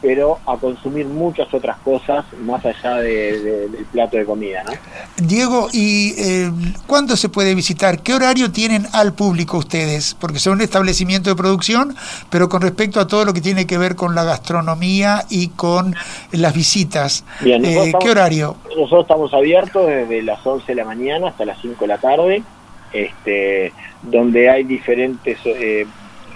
pero 0.02 0.38
a 0.46 0.56
consumir 0.56 1.06
muchas 1.06 1.52
otras 1.52 1.78
cosas 1.78 2.24
más 2.40 2.64
allá 2.64 2.96
del 2.96 3.86
plato 3.92 4.16
de 4.16 4.24
comida. 4.24 4.62
¿no? 4.64 4.72
Diego, 5.16 5.68
¿y 5.72 6.14
eh, 6.18 6.50
cuándo 6.86 7.16
se 7.16 7.28
puede 7.28 7.54
visitar? 7.54 8.02
¿Qué 8.02 8.14
horario 8.14 8.52
tienen 8.52 8.86
al 8.92 9.14
público 9.14 9.58
ustedes? 9.58 10.14
Porque 10.14 10.38
son 10.38 10.54
un 10.54 10.60
establecimiento 10.60 11.30
de 11.30 11.36
producción, 11.36 11.96
pero 12.30 12.48
con 12.48 12.62
respecto 12.62 13.00
a 13.00 13.06
todo 13.06 13.24
lo 13.24 13.32
que 13.32 13.40
tiene 13.40 13.66
que 13.66 13.78
ver 13.78 13.96
con 13.96 14.14
la 14.14 14.24
gastronomía 14.24 15.24
y 15.30 15.48
con 15.48 15.94
las 16.32 16.54
visitas, 16.54 17.24
eh, 17.44 17.92
¿qué 18.00 18.10
horario? 18.10 18.56
Nosotros 18.76 19.02
estamos 19.02 19.32
abiertos 19.32 19.86
desde 19.86 20.22
las 20.22 20.46
11 20.46 20.66
de 20.66 20.74
la 20.74 20.84
mañana 20.84 21.28
hasta 21.28 21.44
las 21.44 21.58
5 21.60 21.76
de 21.80 21.88
la 21.88 21.98
tarde. 21.98 22.42
este, 22.92 23.72
donde 24.02 24.48
hay 24.48 24.64
diferentes, 24.64 25.38
eh, 25.44 25.86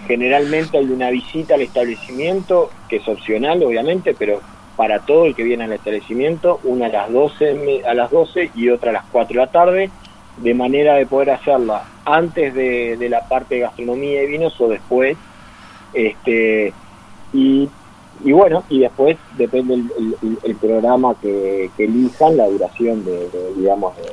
generalmente 0.07 0.79
hay 0.79 0.87
una 0.87 1.11
visita 1.11 1.55
al 1.55 1.63
establecimiento, 1.63 2.71
que 2.89 2.97
es 2.97 3.09
opcional 3.09 3.63
obviamente, 3.63 4.15
pero 4.19 4.41
para 4.77 5.01
todo 5.01 5.27
el 5.27 5.35
que 5.35 5.43
viene 5.43 5.65
al 5.65 5.73
establecimiento, 5.73 6.61
una 6.65 6.87
a 6.87 6.89
las 6.89 7.13
12, 7.13 7.83
a 7.87 7.95
las 7.95 8.11
12 8.11 8.51
y 8.55 8.71
otra 8.71 8.91
a 8.91 8.95
las 8.95 9.05
4 9.13 9.29
de 9.29 9.47
la 9.47 9.53
tarde, 9.53 9.91
de 10.39 10.55
manera 10.55 10.95
de 10.95 11.07
poder 11.07 11.31
hacerla 11.31 11.85
antes 12.05 12.55
de, 12.55 13.09
la 13.11 13.29
parte 13.29 13.57
de 13.57 13.61
gastronomía 13.63 14.23
y 14.23 14.27
vinos 14.27 14.59
o 14.61 14.69
después. 14.69 15.17
Este, 15.93 16.73
y, 17.33 17.69
bueno, 18.25 18.65
y 18.69 18.81
después 18.81 19.19
depende 19.37 19.75
el, 19.75 20.57
programa 20.57 21.15
que, 21.21 21.71
elijan, 21.77 22.37
la 22.37 22.47
duración 22.47 23.05
de, 23.05 23.29
digamos, 23.57 23.97
de, 23.97 24.05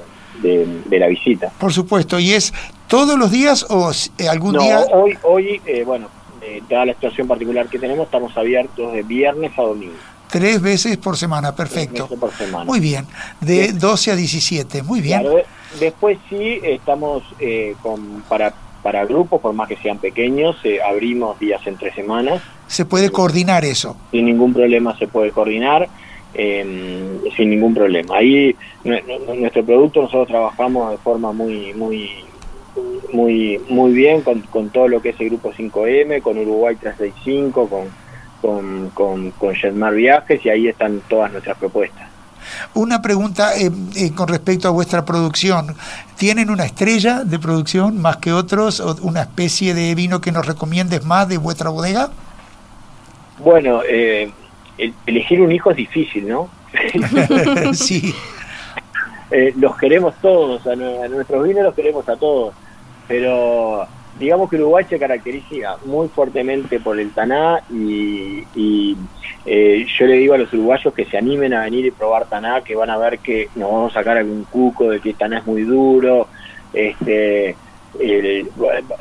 la 0.42 1.08
visita. 1.08 1.52
Por 1.58 1.74
supuesto, 1.74 2.20
¿y 2.20 2.34
es 2.34 2.54
todos 2.88 3.18
los 3.18 3.32
días 3.32 3.66
o 3.70 3.92
eh, 4.18 4.28
algún 4.28 4.58
día? 4.58 4.82
Hoy, 4.94 5.18
hoy 5.24 5.62
eh, 5.66 5.84
bueno, 5.84 6.10
eh, 6.42 6.62
dada 6.70 6.86
la 6.86 6.94
situación 6.94 7.28
particular 7.28 7.68
que 7.68 7.80
tenemos, 7.80 8.06
estamos 8.06 8.36
abiertos 8.38 8.94
de 8.94 9.04
viernes 9.04 9.52
a 9.58 9.64
domingo. 9.64 9.96
Tres 10.30 10.62
veces 10.62 10.98
por 10.98 11.16
semana, 11.16 11.56
perfecto. 11.56 12.08
por 12.08 12.34
semana. 12.34 12.66
Muy 12.66 12.82
bien, 12.82 13.08
de 13.40 13.72
12 13.72 14.12
a 14.12 14.16
17, 14.16 14.84
muy 14.84 15.00
bien. 15.00 15.24
después 15.80 16.18
sí, 16.30 16.60
estamos 16.64 17.24
con, 17.82 18.24
para, 18.28 18.54
para 18.84 19.06
grupos, 19.06 19.40
por 19.40 19.54
más 19.54 19.70
que 19.70 19.78
sean 19.78 20.00
pequeños, 20.00 20.58
abrimos 20.86 21.40
días 21.40 21.66
entre 21.66 21.94
semanas. 21.94 22.42
¿Se 22.68 22.84
puede 22.84 23.10
coordinar 23.10 23.64
eso? 23.64 23.96
Sin 24.12 24.26
ningún 24.26 24.54
problema 24.54 24.98
se 24.98 25.08
puede 25.08 25.32
coordinar. 25.32 25.88
Em, 26.34 27.20
sin 27.36 27.50
ningún 27.50 27.74
problema. 27.74 28.18
Ahí 28.18 28.56
nuestro 28.84 29.66
producto 29.66 30.02
nosotros 30.02 30.28
trabajamos 30.28 30.92
de 30.92 30.98
forma 30.98 31.32
muy 31.32 31.74
muy 31.74 32.10
muy 33.12 33.60
muy 33.70 33.94
bien 33.94 34.22
con, 34.22 34.42
con 34.42 34.70
todo 34.70 34.88
lo 34.88 35.02
que 35.02 35.10
es 35.10 35.20
el 35.20 35.30
grupo 35.30 35.52
5M, 35.52 36.22
con 36.22 36.38
Uruguay 36.38 36.76
365, 36.76 37.70
con 37.70 37.88
con, 38.42 38.92
con, 38.92 39.32
con 39.32 39.96
Viajes 39.96 40.46
y 40.46 40.50
ahí 40.50 40.68
están 40.68 41.02
todas 41.08 41.32
nuestras 41.32 41.58
propuestas. 41.58 42.08
Una 42.74 43.02
pregunta 43.02 43.56
eh, 43.58 43.72
eh, 43.96 44.12
con 44.14 44.28
respecto 44.28 44.68
a 44.68 44.72
vuestra 44.72 45.04
producción. 45.04 45.76
¿Tienen 46.18 46.50
una 46.50 46.66
estrella 46.66 47.24
de 47.24 47.40
producción 47.40 48.02
más 48.02 48.18
que 48.18 48.32
otros 48.32 48.80
o 48.80 48.96
una 49.02 49.22
especie 49.22 49.74
de 49.74 49.94
vino 49.96 50.22
que 50.22 50.32
nos 50.32 50.46
recomiendes 50.46 51.04
más 51.04 51.28
de 51.28 51.38
vuestra 51.38 51.70
bodega? 51.70 52.10
Bueno, 53.40 53.82
eh, 53.88 54.32
elegir 55.06 55.42
un 55.42 55.52
hijo 55.52 55.72
es 55.72 55.78
difícil, 55.78 56.28
¿no? 56.28 56.50
sí. 57.74 58.14
Eh, 59.30 59.54
los 59.58 59.76
queremos 59.78 60.16
todos, 60.22 60.66
a, 60.68 60.76
nuestros 60.76 61.44
vinos 61.44 61.64
los 61.64 61.74
queremos 61.74 62.08
a 62.08 62.16
todos, 62.16 62.54
pero 63.08 63.86
digamos 64.18 64.50
que 64.50 64.56
Uruguay 64.56 64.86
se 64.90 64.98
caracteriza 64.98 65.78
muy 65.86 66.08
fuertemente 66.08 66.80
por 66.80 66.98
el 66.98 67.12
taná 67.12 67.62
y, 67.70 68.96
eh, 69.46 69.86
yo 69.98 70.06
le 70.06 70.14
digo 70.14 70.34
a 70.34 70.38
los 70.38 70.52
uruguayos 70.54 70.94
que 70.94 71.06
se 71.06 71.18
animen 71.18 71.54
a 71.54 71.64
venir 71.64 71.86
y 71.86 71.92
probar 71.92 72.28
taná, 72.28 72.62
que 72.62 72.76
van 72.76 72.90
a 72.90 72.98
ver 72.98 73.20
que 73.20 73.50
nos 73.56 73.72
vamos 73.72 73.92
a 73.92 74.00
sacar 74.00 74.18
algún 74.18 74.46
cuco 74.46 74.90
de 74.90 75.02
que 75.02 75.14
taná 75.14 75.40
es 75.40 75.46
muy 75.46 75.64
duro, 75.64 76.28
este 76.74 77.56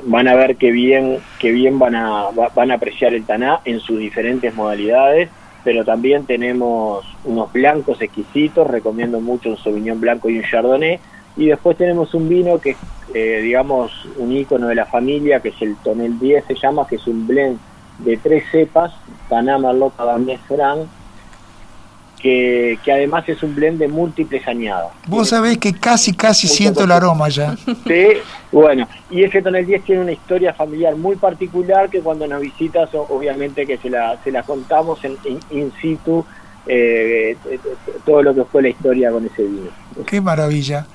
van 0.04 0.26
a 0.26 0.34
ver 0.34 0.56
que 0.56 0.70
bien 0.70 1.18
que 1.38 1.50
bien 1.50 1.78
van 1.78 1.94
a 1.94 2.28
van 2.54 2.70
a 2.70 2.74
apreciar 2.74 3.12
el 3.12 3.26
taná 3.26 3.60
en 3.64 3.78
sus 3.80 3.98
diferentes 3.98 4.54
modalidades 4.54 5.28
pero 5.66 5.84
también 5.84 6.24
tenemos 6.26 7.04
unos 7.24 7.52
blancos 7.52 8.00
exquisitos, 8.00 8.68
recomiendo 8.68 9.20
mucho 9.20 9.48
un 9.48 9.56
Sauvignon 9.56 9.98
blanco 10.00 10.30
y 10.30 10.38
un 10.38 10.44
Chardonnay, 10.44 11.00
y 11.36 11.46
después 11.46 11.76
tenemos 11.76 12.14
un 12.14 12.28
vino 12.28 12.60
que 12.60 12.70
es, 12.70 12.76
eh, 13.12 13.40
digamos, 13.42 13.90
un 14.16 14.30
icono 14.30 14.68
de 14.68 14.76
la 14.76 14.86
familia, 14.86 15.40
que 15.40 15.48
es 15.48 15.60
el 15.62 15.76
Tonel 15.82 16.20
10, 16.20 16.44
se 16.46 16.54
llama, 16.54 16.86
que 16.88 16.94
es 16.94 17.06
un 17.08 17.26
blend 17.26 17.58
de 17.98 18.16
tres 18.18 18.44
cepas, 18.52 18.92
Panama, 19.28 19.72
Lota, 19.72 19.96
Cabernet 19.96 20.40
Franc, 20.46 20.88
que, 22.20 22.78
además 22.86 23.28
es 23.28 23.42
un 23.42 23.54
blend 23.54 23.78
de 23.78 23.88
múltiples 23.88 24.46
añadas. 24.46 24.88
Vos 25.06 25.28
sabés 25.28 25.58
que 25.58 25.72
casi, 25.72 26.12
casi 26.14 26.48
siento 26.48 26.84
el 26.84 26.92
aroma 26.92 27.28
ya. 27.28 27.56
Sí, 27.86 28.06
bueno, 28.50 28.88
y 29.10 29.22
ese 29.22 29.42
tonel 29.42 29.66
10 29.66 29.84
tiene 29.84 30.02
una 30.02 30.12
historia 30.12 30.52
familiar 30.52 30.96
muy 30.96 31.16
particular 31.16 31.88
que 31.88 32.00
cuando 32.00 32.26
nos 32.26 32.40
visitas, 32.40 32.90
obviamente 32.94 33.66
que 33.66 33.78
se 33.78 33.90
la, 33.90 34.18
se 34.24 34.32
la 34.32 34.42
contamos 34.42 34.98
en, 35.04 35.16
in 35.50 35.72
situ, 35.80 36.24
eh, 36.66 37.36
todo 38.04 38.22
lo 38.22 38.34
que 38.34 38.44
fue 38.44 38.62
la 38.62 38.68
historia 38.68 39.10
con 39.10 39.26
ese 39.26 39.42
vino. 39.42 39.70
Qué 40.06 40.20
maravilla. 40.20 40.86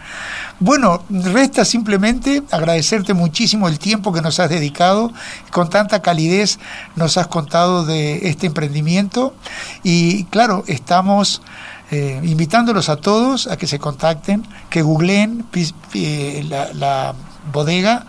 Bueno, 0.60 1.04
resta 1.10 1.66
simplemente 1.66 2.44
agradecerte 2.52 3.14
muchísimo 3.14 3.68
el 3.68 3.80
tiempo 3.80 4.14
que 4.14 4.22
nos 4.22 4.40
has 4.40 4.50
dedicado, 4.50 5.12
con 5.50 5.70
tanta 5.70 6.02
calidez 6.02 6.60
nos 6.96 7.18
has 7.18 7.28
contado 7.28 7.86
de 7.86 8.28
este 8.30 8.48
emprendimiento 8.48 9.34
y 9.82 10.26
claro, 10.26 10.64
estamos 10.68 11.42
eh, 11.90 12.20
invitándolos 12.24 12.90
a 12.90 12.98
todos 12.98 13.48
a 13.48 13.58
que 13.58 13.66
se 13.66 13.80
contacten, 13.80 14.44
que 14.70 14.84
googleen 14.84 15.46
eh, 15.96 16.46
la 16.76 17.16
bodega. 17.52 18.06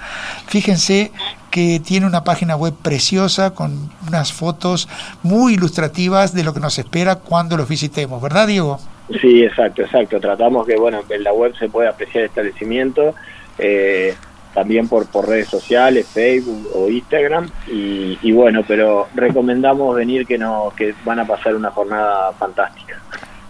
Fíjense 0.46 1.10
que 1.52 1.80
tiene 1.84 2.06
una 2.06 2.24
página 2.24 2.56
web 2.56 2.72
preciosa 2.82 3.54
con 3.54 3.90
unas 4.08 4.32
fotos 4.32 4.88
muy 5.22 5.52
ilustrativas 5.54 6.34
de 6.34 6.44
lo 6.44 6.54
que 6.54 6.60
nos 6.60 6.78
espera 6.78 7.16
cuando 7.16 7.58
los 7.58 7.68
visitemos, 7.68 8.20
¿verdad 8.22 8.46
Diego? 8.46 8.80
Sí, 9.20 9.42
exacto, 9.42 9.82
exacto. 9.82 10.18
Tratamos 10.18 10.66
que 10.66 10.76
bueno 10.76 11.02
en 11.10 11.22
la 11.22 11.32
web 11.32 11.54
se 11.58 11.68
pueda 11.68 11.90
apreciar 11.90 12.24
el 12.24 12.30
establecimiento, 12.30 13.14
eh, 13.58 14.14
también 14.54 14.88
por, 14.88 15.06
por 15.06 15.28
redes 15.28 15.48
sociales, 15.48 16.08
Facebook 16.08 16.68
o 16.74 16.88
Instagram, 16.88 17.50
y, 17.70 18.18
y, 18.22 18.32
bueno, 18.32 18.62
pero 18.66 19.08
recomendamos 19.14 19.94
venir 19.94 20.26
que, 20.26 20.38
no, 20.38 20.72
que 20.74 20.94
van 21.04 21.18
a 21.18 21.26
pasar 21.26 21.54
una 21.54 21.70
jornada 21.70 22.32
fantástica. 22.32 22.98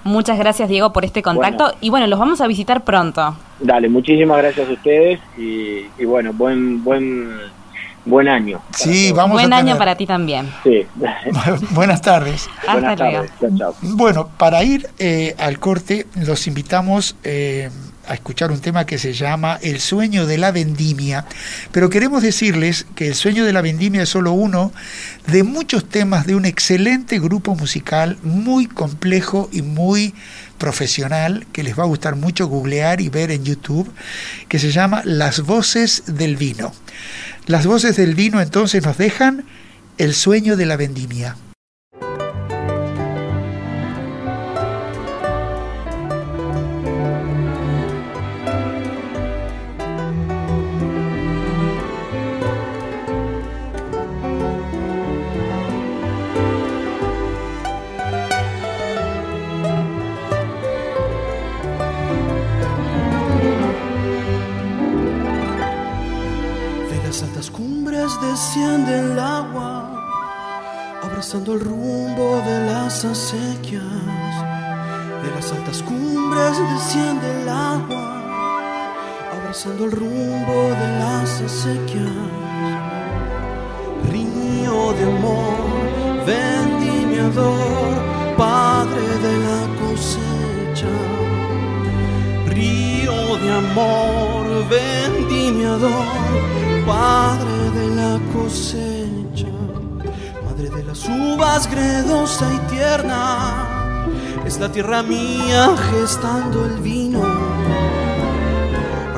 Muchas 0.05 0.37
gracias 0.39 0.69
Diego 0.69 0.93
por 0.93 1.05
este 1.05 1.23
contacto 1.23 1.73
y 1.81 1.89
bueno, 1.91 2.09
los 2.09 2.19
vamos 2.19 2.41
a 2.41 2.49
visitar 2.49 2.83
pronto. 2.83 3.37
Dale, 3.61 3.89
muchísimas 3.89 4.39
gracias 4.39 4.69
a 4.69 4.73
ustedes 4.73 5.21
y, 5.39 5.87
y 5.97 6.05
bueno, 6.05 6.33
buen 6.33 6.83
buen 6.83 7.31
buen 8.05 8.29
año. 8.29 8.61
Sí, 8.77 9.13
vamos 9.13 9.35
Buen 9.35 9.53
año 9.53 9.79
para 9.79 9.97
ti 9.97 10.07
también. 10.07 10.49
Sí. 10.63 10.87
Buenas 11.71 12.03
tardes. 12.03 12.49
Buenas 12.71 12.97
tardes. 12.97 13.31
Bueno, 13.83 14.29
para 14.39 14.63
ir 14.63 14.89
eh, 14.99 15.35
al 15.39 15.59
corte, 15.59 16.07
los 16.17 16.47
invitamos 16.47 17.17
eh, 17.25 17.71
a 18.07 18.15
escuchar 18.15 18.51
un 18.51 18.61
tema 18.61 18.85
que 18.85 18.99
se 18.99 19.13
llama 19.13 19.59
El 19.63 19.81
sueño 19.81 20.27
de 20.27 20.39
la 20.39 20.51
vendimia, 20.51 21.25
pero 21.71 21.89
queremos 21.89 22.23
decirles 22.23 22.87
que 22.95 23.09
el 23.09 23.15
sueño 23.15 23.45
de 23.45 23.53
la 23.53 23.63
vendimia 23.63 24.03
es 24.03 24.09
solo 24.09 24.33
uno 24.33 24.73
de 25.29 25.45
muchos 25.45 25.89
temas 25.89 26.27
de 26.27 26.35
un 26.35 26.45
excelente 26.45 27.19
grupo 27.19 27.55
musical 27.55 28.19
muy 28.23 28.67
complejo 28.67 29.49
y 29.53 29.63
muy 29.63 30.15
profesional 30.59 31.47
que 31.53 31.63
les 31.63 31.79
va 31.79 31.85
a 31.85 31.87
gustar 31.87 32.17
mucho 32.17 32.47
googlear 32.47 33.01
y 33.01 33.09
ver 33.09 33.31
en 33.31 33.45
YouTube, 33.45 33.93
que 34.49 34.59
se 34.59 34.71
llama 34.71 35.03
Las 35.05 35.41
Voces 35.41 36.05
del 36.07 36.37
Vino. 36.37 36.73
Las 37.47 37.67
voces 37.67 37.97
del 37.97 38.15
vino 38.15 38.41
entonces 38.41 38.85
nos 38.85 38.99
dejan 38.99 39.45
el 39.99 40.15
sueño 40.15 40.57
de 40.57 40.67
la 40.67 40.77
vendimia. 40.77 41.37
El 71.35 71.61
rumbo 71.61 72.43
de 72.45 72.67
las 72.67 73.07
acequias. 73.07 73.83
De 75.23 75.31
las 75.35 75.51
altas 75.51 75.83
cumbres 75.83 76.59
desciende 76.75 77.41
el 77.41 77.49
agua, 77.49 78.93
abrazando 79.33 79.87
el 79.87 79.93
rumbo 79.93 80.53
de 80.53 80.99
las 80.99 81.41
acequias. 81.41 82.11
Río 84.11 84.93
de 84.93 85.05
amor, 85.05 86.27
vendimiador, 86.27 87.57
padre 88.37 89.07
de 89.27 89.35
la 89.47 89.61
cosecha. 89.81 90.93
Río 92.47 93.39
de 93.39 93.53
amor, 93.53 94.69
vendimiador, 94.69 95.93
padre 96.87 97.71
de 97.71 97.97
la 97.97 98.21
cosecha 98.35 99.02
uvas 101.09 101.71
gredosa 101.71 102.47
y 102.53 102.59
tierna, 102.71 104.07
es 104.45 104.59
la 104.59 104.71
tierra 104.71 105.03
mía 105.03 105.75
gestando 105.91 106.67
el 106.67 106.77
vino. 106.81 107.23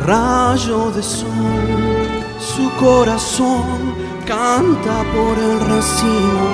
Rayo 0.06 0.90
de 0.90 1.02
sol, 1.02 1.30
su 2.38 2.70
corazón 2.78 3.94
canta 4.26 5.04
por 5.14 5.38
el 5.38 5.60
racimo. 5.60 6.48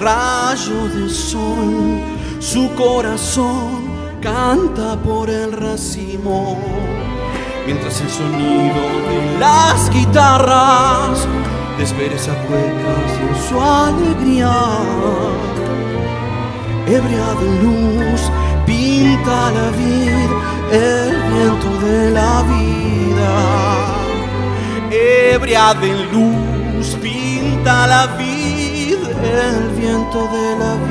Rayo 0.00 0.88
de 0.88 1.08
sol, 1.10 2.00
su 2.38 2.70
corazón 2.74 3.90
canta 4.20 4.96
por 5.02 5.30
el 5.30 5.52
racimo. 5.52 6.58
Mientras 7.66 8.00
el 8.00 8.10
sonido 8.10 8.82
de 9.08 9.38
las 9.38 9.90
guitarras 9.90 11.26
despereza 11.80 12.32
cuecas 12.46 13.10
en 13.26 13.34
su 13.48 13.56
alegría. 13.60 14.54
Ebria 16.86 17.28
de 17.40 17.48
luz 17.64 18.20
pinta 18.66 19.50
la 19.58 19.68
vida, 19.80 20.36
el 20.72 21.12
viento 21.32 21.70
de 21.86 22.10
la 22.10 22.32
vida. 22.52 23.32
Ebria 24.90 25.72
de 25.74 25.92
luz 26.12 26.86
pinta 27.00 27.86
la 27.86 28.06
vida, 28.18 29.08
el 29.48 29.60
viento 29.80 30.20
de 30.36 30.46
la 30.62 30.72
vida. 30.74 30.89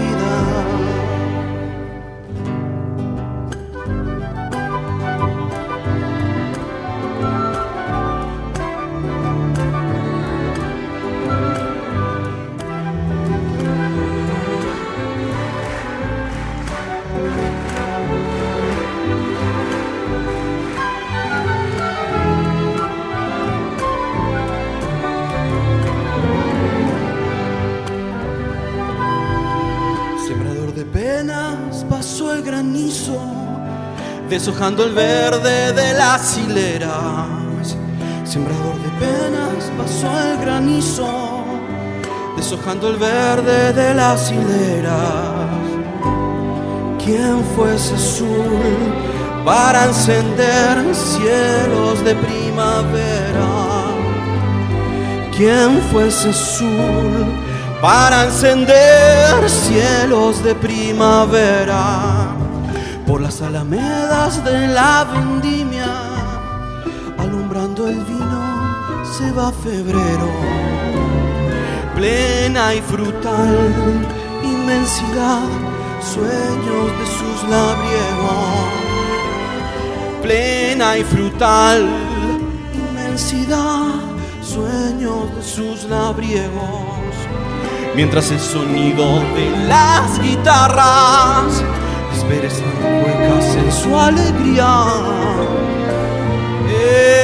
Deshojando 34.29 34.83
el 34.83 34.93
verde 34.93 35.73
de 35.73 35.93
las 35.93 36.37
hileras. 36.37 37.75
Sembrador 38.23 38.75
de 38.75 38.89
penas 38.99 39.71
pasó 39.75 40.07
el 40.21 40.37
granizo, 40.37 41.43
deshojando 42.37 42.89
el 42.89 42.97
verde 42.97 43.73
de 43.73 43.93
las 43.95 44.31
hileras. 44.31 45.49
¿Quién 47.03 47.43
fuese 47.55 47.95
azul 47.95 48.93
para 49.43 49.85
encender 49.85 50.93
cielos 50.93 52.05
de 52.05 52.13
primavera? 52.13 53.49
¿Quién 55.35 55.81
fuese 55.91 56.29
azul 56.29 57.25
para 57.81 58.25
encender 58.25 59.49
cielos 59.49 60.43
de 60.43 60.53
primavera? 60.53 62.08
Por 63.09 63.21
las 63.21 63.41
alamedas 63.41 64.43
de 64.45 64.67
la 64.67 65.03
vendimia, 65.03 65.91
alumbrando 67.17 67.87
el 67.87 67.99
vino, 68.01 69.03
se 69.03 69.31
va 69.31 69.51
febrero, 69.51 70.29
plena 71.95 72.75
y 72.75 72.81
frutal 72.81 74.05
inmensidad, 74.43 75.41
sueños 76.13 76.99
de 76.99 77.05
sus 77.17 77.49
labriegos, 77.49 78.69
plena 80.21 80.95
y 80.99 81.03
frutal 81.03 81.89
inmensidad, 82.75 83.87
sueños 84.43 85.35
de 85.35 85.41
sus 85.41 85.85
labriegos, 85.85 87.15
mientras 87.95 88.29
el 88.29 88.39
sonido 88.39 89.19
de 89.33 89.65
las 89.67 90.21
guitarras 90.21 91.63
desperezan 92.29 93.03
huecas 93.03 93.55
en 93.55 93.71
su 93.71 93.97
alegría. 93.97 94.85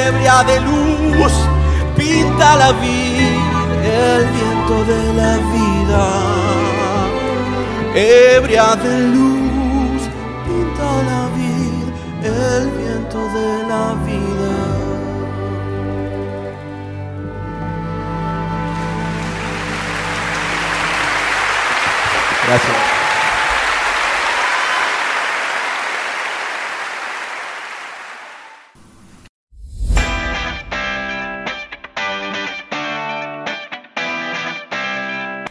Ebria 0.08 0.42
de 0.44 0.60
luz, 0.60 1.32
pinta 1.96 2.56
la 2.56 2.72
vida, 2.72 3.74
el 3.84 4.26
viento 4.36 4.84
de 4.84 5.14
la 5.14 5.36
vida. 5.54 6.04
Ebria 7.94 8.76
de 8.76 9.00
luz, 9.14 9.45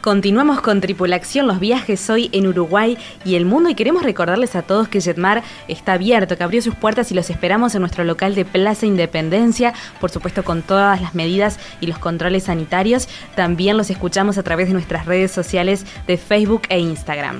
Continuamos 0.05 0.61
con 0.61 0.81
Tripulación, 0.81 1.47
los 1.47 1.59
viajes 1.59 2.11
hoy 2.11 2.29
en 2.31 2.45
Uruguay 2.45 2.95
y 3.23 3.33
el 3.33 3.45
mundo 3.45 3.71
y 3.71 3.73
queremos 3.73 4.03
recordarles 4.03 4.55
a 4.55 4.61
todos 4.61 4.87
que 4.87 5.01
Jetmar 5.01 5.41
está 5.67 5.93
abierto, 5.93 6.37
que 6.37 6.43
abrió 6.43 6.61
sus 6.61 6.75
puertas 6.75 7.09
y 7.11 7.15
los 7.15 7.31
esperamos 7.31 7.73
en 7.73 7.81
nuestro 7.81 8.03
local 8.03 8.35
de 8.35 8.45
Plaza 8.45 8.85
Independencia, 8.85 9.73
por 9.99 10.11
supuesto 10.11 10.43
con 10.43 10.61
todas 10.61 11.01
las 11.01 11.15
medidas 11.15 11.57
y 11.81 11.87
los 11.87 11.97
controles 11.97 12.43
sanitarios. 12.43 13.09
También 13.35 13.77
los 13.77 13.89
escuchamos 13.89 14.37
a 14.37 14.43
través 14.43 14.67
de 14.67 14.73
nuestras 14.73 15.07
redes 15.07 15.31
sociales 15.31 15.87
de 16.05 16.17
Facebook 16.17 16.61
e 16.69 16.77
Instagram. 16.77 17.37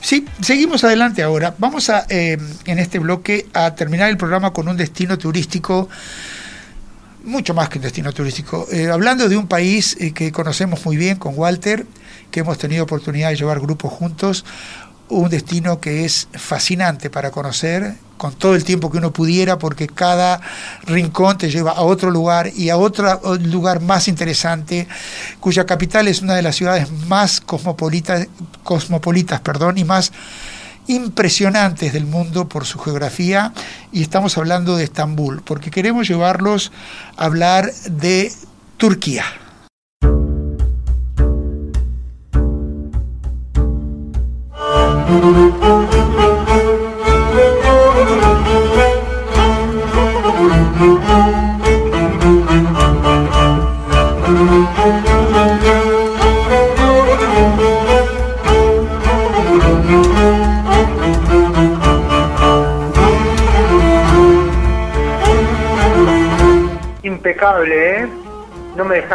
Sí, 0.00 0.26
seguimos 0.40 0.82
adelante 0.82 1.22
ahora. 1.22 1.54
Vamos 1.56 1.88
a, 1.88 2.04
eh, 2.08 2.36
en 2.64 2.80
este 2.80 2.98
bloque, 2.98 3.46
a 3.54 3.76
terminar 3.76 4.10
el 4.10 4.16
programa 4.16 4.52
con 4.52 4.66
un 4.66 4.76
destino 4.76 5.18
turístico 5.18 5.88
mucho 7.26 7.52
más 7.54 7.68
que 7.68 7.78
un 7.78 7.82
destino 7.82 8.12
turístico. 8.12 8.66
Eh, 8.70 8.88
hablando 8.88 9.28
de 9.28 9.36
un 9.36 9.48
país 9.48 9.96
eh, 10.00 10.12
que 10.12 10.32
conocemos 10.32 10.84
muy 10.86 10.96
bien 10.96 11.16
con 11.16 11.34
Walter, 11.36 11.86
que 12.30 12.40
hemos 12.40 12.56
tenido 12.56 12.84
oportunidad 12.84 13.30
de 13.30 13.36
llevar 13.36 13.60
grupos 13.60 13.92
juntos, 13.92 14.44
un 15.08 15.28
destino 15.28 15.80
que 15.80 16.04
es 16.04 16.28
fascinante 16.32 17.10
para 17.10 17.30
conocer 17.30 17.94
con 18.16 18.32
todo 18.34 18.54
el 18.54 18.64
tiempo 18.64 18.90
que 18.90 18.98
uno 18.98 19.12
pudiera 19.12 19.58
porque 19.58 19.86
cada 19.86 20.40
rincón 20.84 21.38
te 21.38 21.50
lleva 21.50 21.72
a 21.72 21.82
otro 21.82 22.10
lugar 22.10 22.50
y 22.56 22.70
a 22.70 22.76
otro 22.76 23.20
lugar 23.38 23.80
más 23.80 24.08
interesante 24.08 24.88
cuya 25.38 25.66
capital 25.66 26.08
es 26.08 26.22
una 26.22 26.34
de 26.34 26.42
las 26.42 26.56
ciudades 26.56 26.90
más 27.06 27.40
cosmopolitas, 27.40 28.26
cosmopolitas 28.64 29.40
perdón, 29.40 29.78
y 29.78 29.84
más 29.84 30.12
impresionantes 30.86 31.92
del 31.92 32.06
mundo 32.06 32.48
por 32.48 32.64
su 32.64 32.78
geografía 32.78 33.52
y 33.92 34.02
estamos 34.02 34.38
hablando 34.38 34.76
de 34.76 34.84
Estambul, 34.84 35.42
porque 35.42 35.70
queremos 35.70 36.08
llevarlos 36.08 36.72
a 37.16 37.24
hablar 37.24 37.72
de 37.90 38.32
Turquía. 38.76 39.24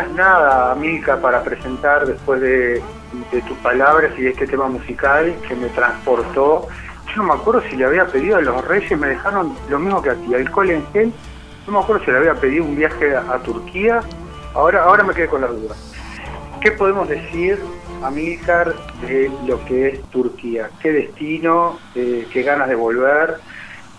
Nada, 0.09 0.75
Milka, 0.75 1.19
para 1.19 1.43
presentar 1.43 2.05
después 2.05 2.41
de, 2.41 2.81
tus 3.47 3.57
palabras 3.57 4.11
y 4.17 4.21
de 4.21 4.29
este 4.29 4.47
tema 4.47 4.67
musical 4.67 5.35
que 5.47 5.55
me 5.55 5.67
transportó. 5.69 6.67
Yo 7.07 7.17
no 7.17 7.23
me 7.23 7.33
acuerdo 7.33 7.61
si 7.69 7.75
le 7.75 7.85
había 7.85 8.05
pedido 8.05 8.37
a 8.37 8.41
los 8.41 8.65
Reyes, 8.65 8.97
me 8.97 9.07
dejaron 9.07 9.55
lo 9.69 9.79
mismo 9.79 10.01
que 10.01 10.11
a 10.11 10.15
ti, 10.15 10.33
alcohol 10.33 10.69
en 10.69 10.85
gel. 10.93 11.13
No 11.67 11.73
me 11.73 11.79
acuerdo 11.79 12.05
si 12.05 12.11
le 12.11 12.17
había 12.17 12.35
pedido 12.35 12.63
un 12.63 12.75
viaje 12.75 13.15
a, 13.15 13.37
Turquía. 13.39 13.99
Ahora, 14.53 14.83
ahora 14.83 15.03
me 15.03 15.13
quedé 15.13 15.27
con 15.27 15.41
la 15.41 15.47
duda. 15.47 15.75
¿Qué 16.61 16.71
podemos 16.71 17.09
decir, 17.09 17.59
Amílcar, 18.03 18.73
de 19.07 19.31
lo 19.45 19.63
que 19.65 19.89
es 19.89 20.01
Turquía? 20.09 20.69
¿Qué 20.81 20.91
destino? 20.91 21.79
Eh, 21.95 22.27
¿Qué 22.31 22.43
ganas 22.43 22.69
de 22.69 22.75
volver? 22.75 23.37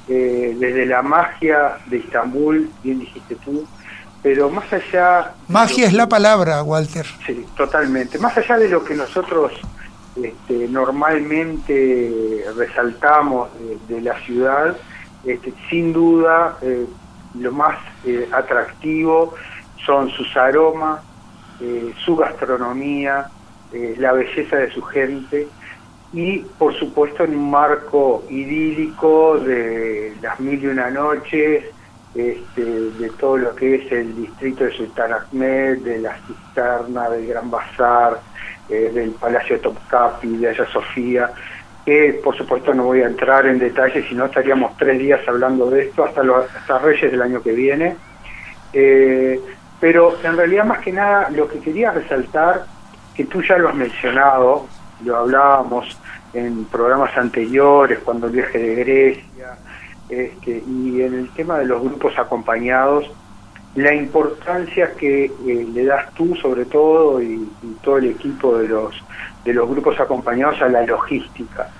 Eh, 0.08 0.56
desde 0.58 0.86
la 0.86 1.02
magia 1.02 1.78
de 1.86 1.98
Estambul, 1.98 2.70
bien 2.82 2.98
dijiste 2.98 3.36
tú, 3.36 3.66
pero 4.22 4.48
más 4.50 4.72
allá... 4.72 5.32
Magia 5.48 5.86
es 5.86 5.92
la 5.92 6.08
palabra, 6.08 6.62
Walter. 6.62 7.06
Sí, 7.26 7.44
totalmente. 7.56 8.18
Más 8.18 8.36
allá 8.36 8.58
de 8.58 8.68
lo 8.68 8.84
que 8.84 8.94
nosotros 8.94 9.52
este, 10.16 10.68
normalmente 10.68 12.44
resaltamos 12.56 13.50
de, 13.88 14.00
la 14.00 14.18
ciudad, 14.20 14.76
este, 15.24 15.52
sin 15.68 15.92
duda 15.92 16.58
lo 17.38 17.52
más 17.52 17.78
atractivo 18.32 19.34
son 19.84 20.10
sus 20.10 20.36
aromas, 20.36 21.00
su 22.04 22.16
gastronomía, 22.16 23.26
la 23.72 24.12
belleza 24.12 24.56
de 24.56 24.70
su 24.70 24.82
gente 24.82 25.48
y 26.12 26.40
por 26.58 26.78
supuesto 26.78 27.24
en 27.24 27.34
un 27.36 27.50
marco 27.50 28.22
idílico 28.28 29.38
de 29.38 30.14
las 30.20 30.38
mil 30.40 30.62
y 30.62 30.66
una 30.66 30.90
noches, 30.90 31.64
este, 32.14 32.62
de 32.62 33.10
todo 33.18 33.38
lo 33.38 33.54
que 33.54 33.76
es 33.76 33.92
el 33.92 34.14
distrito 34.14 34.64
de 34.64 34.72
Sultan 34.72 35.12
Ahmed, 35.12 35.78
de 35.78 35.98
la 35.98 36.16
cisterna, 36.26 37.08
del 37.08 37.26
Gran 37.26 37.50
Bazar, 37.50 38.20
eh, 38.68 38.90
del 38.92 39.12
Palacio 39.12 39.58
Topkapi, 39.60 40.36
de 40.36 40.50
Aya 40.50 40.66
Sofía, 40.66 41.30
que 41.84 42.20
por 42.22 42.36
supuesto 42.36 42.74
no 42.74 42.84
voy 42.84 43.02
a 43.02 43.06
entrar 43.06 43.46
en 43.46 43.58
detalles, 43.58 44.06
si 44.08 44.14
no 44.14 44.26
estaríamos 44.26 44.76
tres 44.76 44.98
días 44.98 45.20
hablando 45.26 45.70
de 45.70 45.84
esto 45.86 46.04
hasta, 46.04 46.22
los, 46.22 46.46
Reyes 46.82 47.10
del 47.10 47.22
año 47.22 47.42
que 47.42 47.52
viene. 47.52 47.96
Eh, 48.72 49.40
pero 49.80 50.16
en 50.22 50.36
realidad 50.36 50.64
más 50.64 50.78
que 50.78 50.92
nada 50.92 51.28
lo 51.30 51.48
que 51.48 51.58
quería 51.58 51.90
resaltar, 51.90 52.66
que 53.14 53.24
tú 53.24 53.42
ya 53.42 53.58
lo 53.58 53.68
has 53.68 53.74
mencionado, 53.74 54.66
lo 55.04 55.16
hablábamos 55.16 55.98
en 56.32 56.64
programas 56.66 57.16
anteriores, 57.16 57.98
cuando 57.98 58.26
el 58.26 58.32
viaje 58.32 58.58
de 58.58 58.74
Grecia, 58.76 59.56
este, 60.12 60.62
y 60.66 61.00
en 61.00 61.14
el 61.14 61.30
tema 61.30 61.58
de 61.58 61.64
los 61.64 61.80
grupos 61.80 62.18
acompañados, 62.18 63.10
la 63.74 63.94
importancia 63.94 64.92
que 64.92 65.24
eh, 65.24 65.66
le 65.72 65.86
das 65.86 66.12
tú 66.12 66.36
sobre 66.36 66.66
todo 66.66 67.22
y, 67.22 67.48
todo 67.82 67.96
el 67.96 68.10
equipo 68.10 68.58
de 68.58 68.68
los, 68.68 68.94
de 69.44 69.54
los 69.54 69.66
grupos 69.68 69.98
acompañados 69.98 70.60
a 70.60 70.68
la 70.68 70.84
logística. 70.84 71.70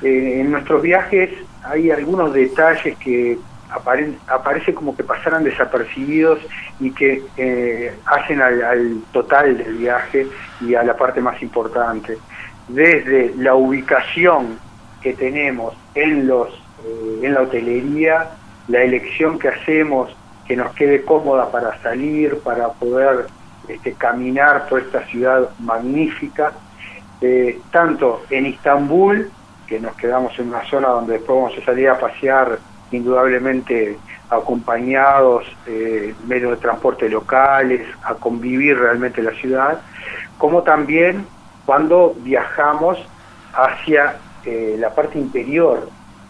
Eh, 0.00 0.40
en 0.40 0.50
nuestros 0.50 0.80
viajes 0.80 1.30
hay 1.62 1.90
algunos 1.90 2.32
detalles 2.32 2.96
que 2.96 3.38
aparecen 3.70 4.18
aparece 4.28 4.72
como 4.72 4.96
que 4.96 5.04
pasaran 5.04 5.44
desapercibidos 5.44 6.38
y 6.80 6.90
que 6.90 7.22
eh, 7.36 7.94
hacen 8.06 8.40
al, 8.40 9.02
total 9.12 9.58
del 9.58 9.74
viaje 9.74 10.26
y 10.62 10.74
a 10.74 10.82
la 10.82 10.96
parte 10.96 11.20
más 11.20 11.42
importante. 11.42 12.16
Desde 12.68 13.34
la 13.36 13.54
ubicación 13.54 14.58
que 15.02 15.12
tenemos 15.12 15.74
en 15.94 16.26
los 16.26 16.63
eh, 16.84 17.20
en 17.22 17.34
la 17.34 17.42
hotelería, 17.42 18.30
la 18.68 18.82
elección 18.82 19.38
que 19.38 19.48
hacemos 19.48 20.14
que 20.46 20.56
nos 20.56 20.74
quede 20.74 21.02
cómoda 21.02 21.50
para 21.50 21.80
salir, 21.80 22.38
para 22.40 22.68
poder 22.68 23.26
este, 23.68 23.94
caminar 23.94 24.68
por 24.68 24.80
esta 24.80 25.06
ciudad 25.06 25.48
magnífica, 25.60 26.52
eh, 27.22 27.58
tanto 27.70 28.22
en 28.28 28.46
Istambul, 28.46 29.30
que 29.66 29.80
nos 29.80 29.94
quedamos 29.96 30.38
en 30.38 30.48
una 30.48 30.62
zona 30.68 30.88
donde 30.88 31.14
después 31.14 31.38
vamos 31.38 31.58
a 31.58 31.64
salir 31.64 31.88
a 31.88 31.98
pasear 31.98 32.58
indudablemente 32.90 33.96
acompañados, 34.28 35.44
eh, 35.66 36.14
medios 36.26 36.50
de 36.50 36.56
transporte 36.58 37.08
locales, 37.08 37.86
a 38.02 38.14
convivir 38.14 38.78
realmente 38.78 39.22
la 39.22 39.32
ciudad, 39.32 39.80
como 40.36 40.62
también 40.62 41.26
cuando 41.64 42.14
viajamos 42.18 42.98
hacia 43.54 44.16
la 44.44 44.90
parte 44.90 45.18
interior 45.18 45.88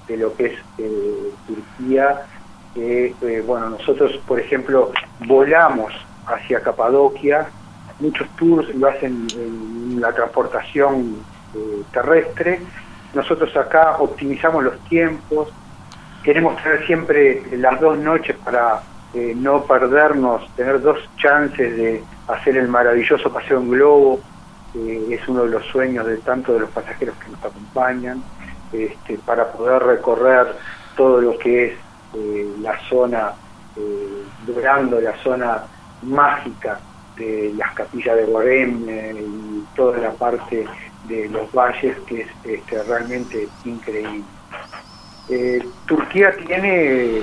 de 0.09 0.17
lo 0.17 0.35
que 0.35 0.47
es 0.47 0.53
eh, 0.79 1.31
Turquía. 1.47 2.23
Eh, 2.77 3.15
bueno, 3.47 3.71
nosotros, 3.71 4.21
por 4.27 4.41
ejemplo, 4.41 4.93
volamos 5.27 5.93
hacia 6.27 6.61
Capadocia, 6.61 7.47
muchos 8.01 8.29
tours 8.37 8.75
lo 8.75 8.89
hacen 8.89 9.27
en 9.37 10.01
la 10.01 10.13
transportación 10.13 11.17
eh, 11.55 11.83
terrestre. 11.93 12.61
Nosotros 13.15 13.57
acá 13.57 13.99
optimizamos 13.99 14.65
los 14.65 14.79
tiempos, 14.89 15.49
queremos 16.25 16.61
tener 16.63 16.85
siempre 16.87 17.43
las 17.57 17.81
dos 17.81 17.97
noches 17.99 18.37
para 18.45 18.83
no 19.37 19.63
perdernos, 19.63 20.43
tener 20.57 20.81
dos 20.81 20.99
chances 21.19 21.77
de 21.77 22.03
hacer 22.27 22.57
el 22.57 22.67
maravilloso 22.67 23.33
paseo 23.33 23.61
en 23.61 23.71
globo, 23.71 24.19
es 24.75 25.29
uno 25.29 25.45
de 25.45 25.51
los 25.51 25.65
sueños 25.67 26.05
de 26.05 26.17
tanto 26.17 26.53
de 26.53 26.59
los 26.61 26.71
pasajeros 26.71 27.15
que 27.19 27.31
nos 27.31 27.45
acompañan. 27.45 28.21
Este, 28.75 29.19
para 29.19 29.53
poder 29.53 29.85
recorrer 29.85 30.49
todo 30.97 31.21
lo 31.21 31.39
que 31.39 31.67
es 31.67 31.73
eh, 32.17 32.53
la 32.61 32.77
zona, 32.89 33.33
eh, 33.77 34.25
la 35.01 35.17
zona 35.23 35.63
mágica 36.03 36.81
de 37.17 37.55
las 37.57 37.73
capillas 37.75 38.17
de 38.17 38.25
Guarem 38.25 38.89
y 38.89 39.65
toda 39.77 39.99
la 39.99 40.11
parte 40.11 40.67
de 41.07 41.29
los 41.29 41.53
valles 41.53 41.97
que 42.01 42.23
es 42.23 42.29
este, 42.43 42.83
realmente 42.83 43.49
increíble. 43.65 44.25
Eh, 45.29 45.65
Turquía 45.87 46.35
tiene 46.45 47.23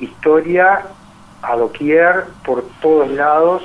historia 0.00 0.80
a 1.42 1.56
doquier 1.56 2.24
por 2.42 2.64
todos 2.80 3.10
lados, 3.10 3.62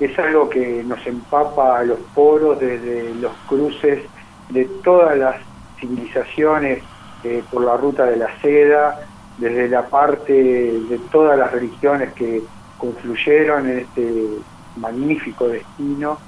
es 0.00 0.18
algo 0.18 0.48
que 0.48 0.82
nos 0.82 1.06
empapa 1.06 1.80
a 1.80 1.84
los 1.84 1.98
poros 2.14 2.58
desde 2.58 3.14
los 3.16 3.32
cruces 3.46 4.02
de 4.48 4.64
todas 4.82 5.18
las 5.18 5.49
civilizaciones 5.80 6.82
eh, 7.24 7.42
por 7.50 7.64
la 7.64 7.76
ruta 7.76 8.04
de 8.06 8.16
la 8.16 8.28
seda, 8.40 9.00
desde 9.36 9.68
la 9.68 9.86
parte 9.86 10.32
de 10.32 10.98
todas 11.10 11.38
las 11.38 11.50
religiones 11.50 12.12
que 12.14 12.42
confluyeron 12.78 13.68
en 13.68 13.78
este 13.80 14.28
magnífico 14.76 15.48
destino, 15.48 16.18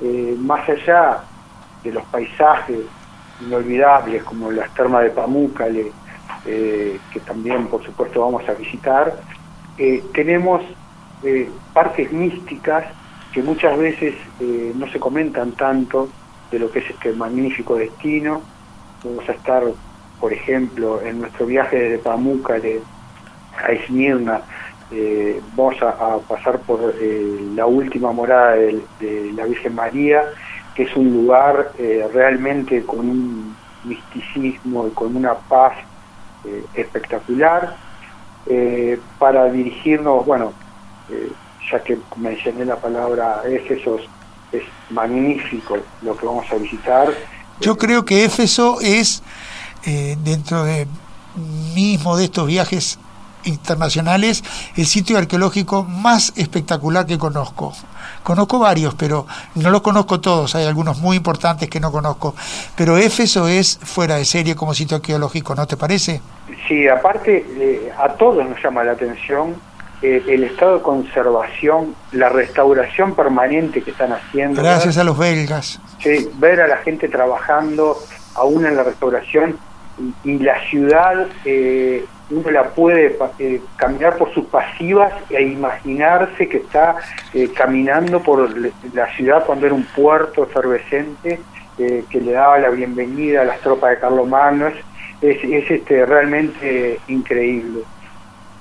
eh, 0.00 0.36
más 0.38 0.68
allá 0.68 1.18
de 1.82 1.92
los 1.92 2.04
paisajes 2.04 2.80
inolvidables 3.46 4.22
como 4.24 4.50
las 4.50 4.72
termas 4.74 5.04
de 5.04 5.10
Pamukkale, 5.10 5.92
eh, 6.46 6.98
que 7.12 7.20
también 7.20 7.66
por 7.66 7.84
supuesto 7.84 8.20
vamos 8.20 8.48
a 8.48 8.52
visitar, 8.52 9.14
tenemos 10.12 10.62
partes 11.72 12.10
místicas 12.12 12.84
que 13.32 13.42
muchas 13.42 13.78
veces 13.78 14.16
no 14.74 14.88
se 14.90 14.98
comentan 14.98 15.52
tanto 15.52 16.08
de 16.50 16.58
lo 16.58 16.68
que 16.68 16.80
es 16.80 16.90
este 16.90 17.12
magnífico 17.12 17.76
destino, 17.76 18.42
Vamos 19.04 19.28
a 19.28 19.32
estar, 19.32 19.62
por 20.20 20.32
ejemplo, 20.32 21.00
en 21.02 21.20
nuestro 21.20 21.46
viaje 21.46 21.76
desde 21.78 21.98
Pamukkale 21.98 22.80
a 23.56 23.72
Esmirna, 23.72 24.42
eh, 24.90 25.40
vamos 25.54 25.76
a, 25.82 26.18
pasar 26.26 26.58
por 26.60 26.94
eh, 26.98 27.38
la 27.54 27.66
última 27.66 28.10
morada 28.10 28.56
de, 28.56 29.32
la 29.34 29.44
Virgen 29.44 29.74
María, 29.74 30.22
que 30.74 30.84
es 30.84 30.96
un 30.96 31.12
lugar 31.12 31.72
eh, 31.78 32.08
realmente 32.12 32.82
con 32.84 33.00
un 33.00 33.56
misticismo 33.84 34.88
y 34.88 34.90
con 34.90 35.14
una 35.14 35.34
paz 35.34 35.74
espectacular, 36.74 37.76
para 39.18 39.50
dirigirnos, 39.50 40.24
bueno, 40.24 40.54
ya 41.70 41.82
que 41.82 41.98
mencioné 42.16 42.64
la 42.64 42.76
palabra 42.76 43.42
Éfesos, 43.44 44.08
es 44.52 44.62
magnífico 44.88 45.76
lo 46.00 46.16
que 46.16 46.24
vamos 46.24 46.50
a 46.50 46.54
visitar 46.54 47.08
yo 47.60 47.76
creo 47.76 48.04
que 48.04 48.24
Éfeso 48.24 48.78
es, 48.80 49.22
eh, 49.84 50.16
dentro 50.24 50.64
de 50.64 50.86
mismo 51.74 52.16
de 52.16 52.24
estos 52.24 52.46
viajes 52.46 52.98
internacionales, 53.44 54.42
el 54.76 54.86
sitio 54.86 55.18
arqueológico 55.18 55.84
más 55.84 56.32
espectacular 56.36 57.06
que 57.06 57.18
conozco. 57.18 57.72
Conozco 58.22 58.58
varios, 58.58 58.94
pero 58.94 59.26
no 59.54 59.70
los 59.70 59.80
conozco 59.80 60.20
todos, 60.20 60.54
hay 60.54 60.66
algunos 60.66 60.98
muy 60.98 61.16
importantes 61.16 61.70
que 61.70 61.80
no 61.80 61.90
conozco, 61.92 62.34
pero 62.76 62.98
Éfeso 62.98 63.48
es 63.48 63.78
fuera 63.82 64.16
de 64.16 64.24
serie 64.24 64.54
como 64.54 64.74
sitio 64.74 64.96
arqueológico, 64.96 65.54
¿no 65.54 65.66
te 65.66 65.76
parece? 65.76 66.20
Sí, 66.66 66.88
aparte 66.88 67.46
eh, 67.48 67.92
a 67.96 68.08
todos 68.14 68.46
nos 68.46 68.62
llama 68.62 68.84
la 68.84 68.92
atención 68.92 69.54
eh, 70.00 70.22
el 70.28 70.44
estado 70.44 70.76
de 70.76 70.82
conservación, 70.82 71.96
la 72.12 72.28
restauración 72.28 73.16
permanente 73.16 73.82
que 73.82 73.90
están 73.90 74.12
haciendo. 74.12 74.62
Gracias 74.62 74.96
a 74.96 75.02
los 75.02 75.18
belgas. 75.18 75.80
Sí, 75.98 76.30
ver 76.34 76.60
a 76.60 76.68
la 76.68 76.76
gente 76.78 77.08
trabajando 77.08 77.96
aún 78.36 78.64
en 78.64 78.76
la 78.76 78.84
restauración 78.84 79.58
y, 80.22 80.38
la 80.38 80.60
ciudad 80.70 81.26
eh, 81.44 82.04
uno 82.30 82.48
la 82.52 82.68
puede 82.68 83.18
eh, 83.40 83.60
caminar 83.74 84.16
por 84.16 84.32
sus 84.32 84.46
pasivas 84.46 85.12
e 85.30 85.42
imaginarse 85.42 86.48
que 86.48 86.58
está 86.58 86.94
caminando 87.56 88.22
por 88.22 88.48
la 88.94 89.12
ciudad 89.16 89.44
cuando 89.44 89.66
era 89.66 89.74
un 89.74 89.84
puerto 89.84 90.44
efervescente 90.44 91.40
que 91.76 92.20
le 92.20 92.32
daba 92.32 92.58
la 92.58 92.70
bienvenida 92.70 93.42
a 93.42 93.44
las 93.44 93.60
tropas 93.60 93.90
de 93.90 93.98
Carlomagno. 93.98 94.68
Es, 95.20 95.42
es 95.42 95.70
este, 95.70 96.06
realmente 96.06 97.00
increíble 97.08 97.82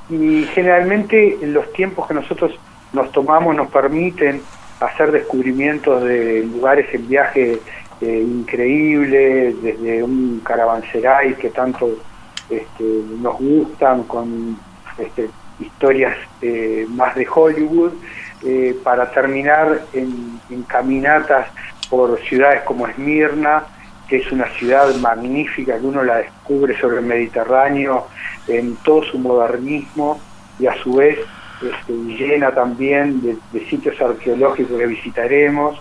y 0.09 0.43
generalmente 0.53 1.37
los 1.41 1.71
tiempos 1.73 2.07
que 2.07 2.13
nosotros 2.13 2.51
nos 2.93 3.11
tomamos 3.11 3.55
nos 3.55 3.69
permiten 3.69 4.41
hacer 4.79 5.11
descubrimientos 5.11 6.03
de 6.03 6.43
lugares 6.43 6.87
en 6.93 7.07
viaje 7.07 7.59
eh, 7.99 8.25
increíbles, 8.25 9.61
desde 9.61 10.03
un 10.03 10.41
caravanserai 10.43 11.35
que 11.35 11.49
tanto 11.49 11.89
este, 12.49 12.83
nos 13.19 13.37
gustan, 13.39 14.03
con 14.03 14.57
este, 14.97 15.29
historias 15.59 16.15
eh, 16.41 16.85
más 16.89 17.15
de 17.15 17.27
Hollywood, 17.27 17.93
eh, 18.45 18.77
para 18.83 19.09
terminar 19.11 19.81
en, 19.93 20.37
caminatas 20.67 21.47
por 21.89 22.19
ciudades 22.21 22.61
como 22.63 22.87
Esmirna, 22.87 23.63
que 24.07 24.17
es 24.17 24.31
una 24.31 24.47
ciudad 24.53 24.93
magnífica, 24.95 25.77
que 25.79 25.85
uno 25.85 26.03
la 26.03 26.17
descubre 26.17 26.79
sobre 26.79 26.99
el 26.99 27.05
Mediterráneo 27.05 28.07
en 28.47 28.75
todo 28.77 29.03
su 29.03 29.19
modernismo 29.19 30.19
y 30.59 30.67
a 30.67 30.75
su 30.83 30.93
vez 30.93 31.19
este, 31.61 31.93
llena 31.93 32.53
también 32.53 33.21
de 33.21 33.65
sitios 33.65 33.99
arqueológicos 33.99 34.77
que 34.77 34.85
visitaremos 34.85 35.79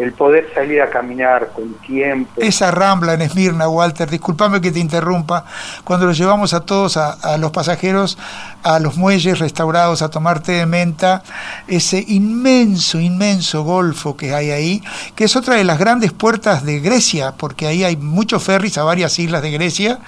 el 0.00 0.14
poder 0.14 0.48
salir 0.54 0.80
a 0.80 0.88
caminar 0.88 1.50
con 1.54 1.74
tiempo. 1.74 2.40
Esa 2.40 2.70
rambla 2.70 3.12
en 3.12 3.20
Esmirna, 3.20 3.68
Walter, 3.68 4.08
discúlpame 4.08 4.60
que 4.62 4.72
te 4.72 4.78
interrumpa, 4.78 5.44
cuando 5.84 6.06
los 6.06 6.16
llevamos 6.16 6.54
a 6.54 6.60
todos, 6.60 6.96
a, 6.96 7.36
los 7.36 7.50
pasajeros, 7.50 8.16
a 8.62 8.78
los 8.78 8.96
muelles 8.96 9.38
restaurados 9.38 10.00
a 10.00 10.08
tomar 10.08 10.42
té 10.42 10.52
de 10.52 10.66
menta, 10.66 11.22
ese 11.68 12.02
inmenso, 12.08 12.98
inmenso 12.98 13.62
golfo 13.62 14.16
que 14.16 14.34
hay 14.34 14.50
ahí, 14.50 14.82
que 15.14 15.24
es 15.24 15.36
otra 15.36 15.56
de 15.56 15.64
las 15.64 15.78
grandes 15.78 16.12
puertas 16.12 16.64
de 16.64 16.80
Grecia, 16.80 17.34
porque 17.36 17.66
ahí 17.66 17.84
hay 17.84 17.98
muchos 17.98 18.42
ferries 18.42 18.78
a 18.78 18.84
varias 18.84 19.18
islas 19.18 19.42
de 19.42 19.50
Grecia, 19.50 19.98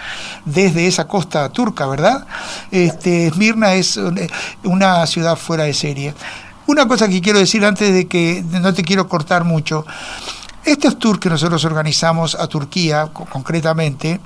desde 0.47 0.87
esa 0.87 1.07
costa 1.07 1.51
turca, 1.51 1.87
¿verdad? 1.87 2.27
Este, 2.71 3.27
Esmirna 3.27 3.75
es 3.75 4.01
una 4.65 5.07
ciudad 5.07 5.37
fuera 5.37 5.65
de 5.65 5.75
serie. 5.75 6.15
Una 6.73 6.89
cosa 6.89 7.07
que 7.07 7.21
quiero 7.21 7.39
decir 7.39 7.67
antes 7.67 7.93
de 7.93 8.09
que 8.09 8.43
no 8.51 8.73
te 8.73 8.83
quiero 8.83 9.07
cortar 9.07 9.45
mucho. 9.45 9.85
Estos 10.65 10.99
tours 10.99 11.19
que 11.19 11.29
nosotros 11.29 11.67
organizamos 11.67 12.35
a 12.35 12.47
Turquía, 12.47 13.11
concretamente, 13.13 14.21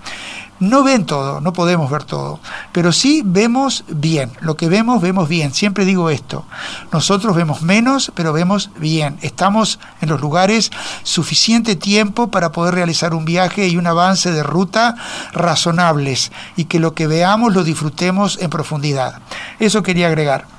no 0.61 0.85
ven 0.85 1.07
todo, 1.07 1.41
no 1.41 1.53
podemos 1.53 1.91
ver 1.91 2.05
todo, 2.05 2.39
pero 2.71 2.93
sí 2.93 3.23
vemos 3.25 3.83
bien. 3.89 4.31
Lo 4.39 4.57
que 4.57 4.69
vemos, 4.69 5.03
vemos 5.03 5.29
bien. 5.29 5.53
Siempre 5.53 5.85
digo 5.85 6.09
esto. 6.09 6.47
Nosotros 6.93 7.35
vemos 7.35 7.63
menos, 7.63 8.13
pero 8.15 8.33
vemos 8.33 8.71
bien. 8.79 9.19
Estamos 9.23 9.81
en 10.01 10.09
los 10.09 10.21
lugares 10.21 10.71
suficiente 11.03 11.75
tiempo 11.75 12.29
para 12.29 12.53
poder 12.53 12.75
realizar 12.75 13.13
un 13.13 13.25
viaje 13.25 13.67
y 13.67 13.77
un 13.77 13.89
avance 13.89 14.31
de 14.31 14.45
ruta 14.45 14.95
razonables 15.33 16.31
y 16.55 16.67
que 16.67 16.79
lo 16.79 16.95
que 16.95 17.09
veamos 17.09 17.53
lo 17.55 17.65
disfrutemos 17.65 18.39
en 18.41 18.51
profundidad. 18.51 19.19
Eso 19.59 19.83
quería 19.83 20.07
agregar 20.07 20.56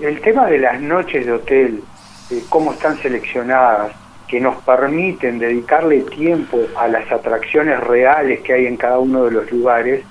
el 0.00 0.20
tema 0.20 0.46
de 0.46 0.58
las 0.58 0.80
noches 0.80 1.26
de 1.26 1.32
hotel, 1.32 1.82
cómo 2.48 2.72
están 2.72 2.96
seleccionadas, 2.98 3.92
que 4.26 4.40
nos 4.40 4.56
permiten 4.62 5.38
dedicarle 5.38 6.00
tiempo 6.00 6.58
a 6.76 6.88
las 6.88 7.10
atracciones 7.12 7.78
reales 7.80 8.40
que 8.40 8.54
hay 8.54 8.66
en 8.66 8.76
cada 8.76 8.98
uno 8.98 9.24
de 9.24 9.30
los 9.30 9.50
lugares, 9.52 10.02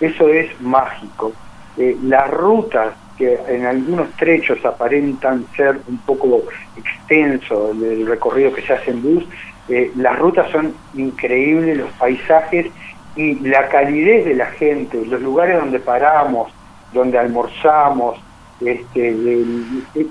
eso 0.00 0.28
es 0.28 0.60
mágico. 0.60 1.32
Eh, 1.78 1.96
las 2.02 2.28
rutas 2.30 2.94
que 3.16 3.38
en 3.48 3.66
algunos 3.66 4.10
trechos 4.16 4.62
aparentan 4.64 5.46
ser 5.56 5.78
un 5.88 5.98
poco 5.98 6.42
extenso 6.76 7.72
del 7.74 8.06
recorrido 8.06 8.52
que 8.52 8.62
se 8.62 8.72
hace 8.72 8.90
en 8.90 9.02
bus, 9.02 9.24
eh, 9.68 9.92
las 9.96 10.18
rutas 10.18 10.50
son 10.50 10.74
increíbles, 10.94 11.78
los 11.78 11.90
paisajes 11.92 12.66
y 13.14 13.34
la 13.36 13.68
calidez 13.68 14.24
de 14.24 14.34
la 14.34 14.46
gente, 14.46 15.04
los 15.06 15.20
lugares 15.20 15.58
donde 15.58 15.78
paramos, 15.78 16.52
donde 16.92 17.18
almorzamos, 17.18 18.18
este, 18.66 19.44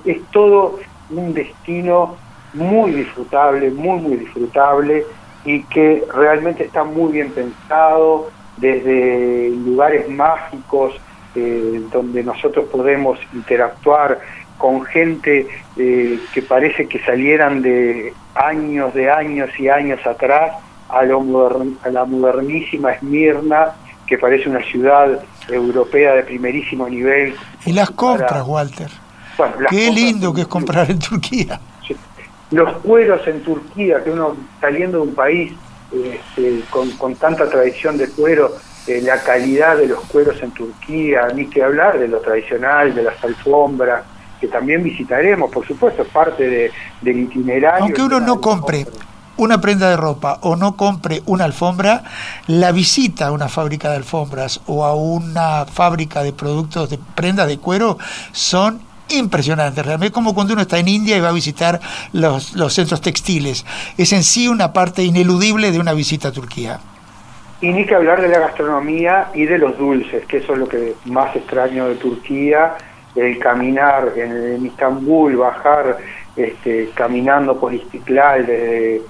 es 0.06 0.22
todo 0.32 0.80
un 1.10 1.34
destino 1.34 2.16
muy 2.54 2.92
disfrutable, 2.92 3.70
muy, 3.72 4.00
muy 4.02 4.18
disfrutable 4.18 5.06
y 5.46 5.64
que 5.64 6.04
realmente 6.14 6.66
está 6.66 6.84
muy 6.84 7.14
bien 7.14 7.32
pensado 7.32 8.30
desde 8.58 9.50
lugares 9.50 10.10
mágicos 10.10 10.94
eh, 11.36 11.82
donde 11.92 12.24
nosotros 12.24 12.66
podemos 12.70 13.18
interactuar 13.34 14.20
con 14.58 14.84
gente 14.84 15.48
eh, 15.78 16.20
que 16.34 16.42
parece 16.42 16.88
que 16.88 17.00
salieran 17.00 17.62
de 17.62 18.14
años, 18.36 18.94
de 18.94 19.10
años 19.10 19.50
y 19.58 19.70
años 19.70 20.06
atrás 20.06 20.52
a, 20.90 21.04
lo 21.04 21.22
a 21.84 21.90
la 21.90 22.06
modernísima 22.06 22.92
Esmirna, 22.92 23.74
que 24.06 24.18
parece 24.18 24.50
una 24.50 24.62
ciudad 24.64 25.24
europea 25.50 26.14
de 26.14 26.24
primerísimo 26.24 26.88
nivel. 26.88 27.36
Y 27.66 27.74
las 27.74 27.92
compras, 27.92 28.44
Walter. 28.46 28.90
Qué 29.70 29.92
lindo 29.92 30.34
que 30.34 30.42
es 30.42 30.48
comprar 30.48 30.90
en 30.90 31.00
Turquía. 31.00 31.60
Los 32.52 32.78
cueros 32.80 33.26
en 33.28 33.42
Turquía, 33.44 34.04
que 34.04 34.12
uno 34.12 34.36
saliendo 34.60 34.98
de 34.98 35.04
un 35.08 35.16
país 35.16 35.54
este, 35.92 36.62
con, 36.70 37.16
tanta 37.16 37.50
tradición 37.50 37.98
de 37.98 38.10
cuero, 38.10 38.52
eh, 38.88 39.02
la 39.02 39.22
calidad 39.24 39.78
de 39.78 39.88
los 39.88 40.02
cueros 40.02 40.42
en 40.42 40.52
Turquía, 40.52 41.28
ni 41.34 41.48
que 41.48 41.64
hablar 41.64 41.98
de 41.98 42.08
lo 42.08 42.20
tradicional, 42.20 42.94
de 42.94 43.04
las 43.04 43.24
alfombras, 43.24 44.04
que 44.40 44.48
también 44.48 44.84
visitaremos, 44.84 45.52
por 45.52 45.66
supuesto, 45.66 46.02
es 46.02 46.08
parte 46.10 46.50
de, 46.50 46.72
del 47.02 47.20
itinerario. 47.20 47.84
Aunque 47.84 48.02
uno 48.02 48.20
no 48.20 48.42
compre, 48.42 48.86
una 49.38 49.62
prenda 49.62 49.90
de 49.90 49.98
ropa 49.98 50.40
o 50.42 50.56
no 50.56 50.76
compre 50.76 51.22
una 51.26 51.46
alfombra, 51.46 52.04
la 52.48 52.72
visita 52.72 53.28
a 53.28 53.32
una 53.32 53.50
fábrica 53.50 53.90
de 53.90 53.98
alfombras 53.98 54.62
o 54.68 54.86
a 54.86 54.96
una 54.96 55.66
fábrica 55.66 56.24
de 56.24 56.34
productos 56.34 56.90
de 56.90 57.00
prendas 57.16 57.48
de 57.48 57.58
cuero 57.58 57.98
son 58.32 58.82
impresionantes. 59.10 59.86
Realmente 59.86 60.14
como 60.14 60.34
cuando 60.34 60.54
uno 60.54 60.62
está 60.62 60.80
en 60.80 60.88
India 60.88 61.18
y 61.18 61.22
va 61.22 61.30
a 61.30 61.34
visitar 61.34 61.80
los, 62.14 62.54
los 62.56 62.74
centros 62.74 63.02
textiles. 63.02 63.66
Es 63.98 64.14
en 64.14 64.24
sí 64.24 64.48
una 64.48 64.74
parte 64.74 65.04
ineludible 65.04 65.72
de 65.72 65.80
una 65.80 65.94
visita 65.94 66.30
a 66.30 66.32
Turquía. 66.32 66.80
Y 67.62 67.72
ni 67.72 67.86
que 67.86 67.94
hablar 67.94 68.22
de 68.22 68.28
la 68.28 68.40
gastronomía 68.40 69.30
y 69.36 69.46
de 69.46 69.60
los 69.60 69.78
dulces, 69.78 70.26
que 70.26 70.38
eso 70.38 70.54
es 70.54 70.60
lo 70.60 70.68
que 70.68 70.96
más 71.06 71.36
extraño 71.36 71.88
de 71.88 71.96
Turquía, 71.96 72.76
el 73.16 73.38
caminar 73.38 74.14
en, 74.16 74.32
en 74.32 74.66
Istambul, 74.66 75.36
bajar 75.36 75.98
este, 76.36 76.90
caminando 76.94 77.60
por 77.60 77.74
Istiklal 77.74 78.46
desde, 78.46 79.02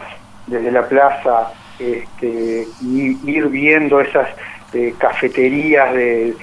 desde 0.48 0.72
la 0.72 0.88
plaza 0.88 1.52
este, 1.80 2.68
y 2.82 3.18
ir 3.30 3.48
viendo 3.48 4.00
esas 4.02 4.28
eh, 4.74 4.94
cafeterías 4.98 5.94
de, 5.94 6.36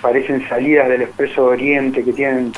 parecen 0.00 0.46
salidas 0.48 0.88
del 0.88 1.02
Expreso 1.02 1.46
de 1.46 1.48
Oriente 1.48 2.04
que 2.04 2.12
tienen 2.12 2.52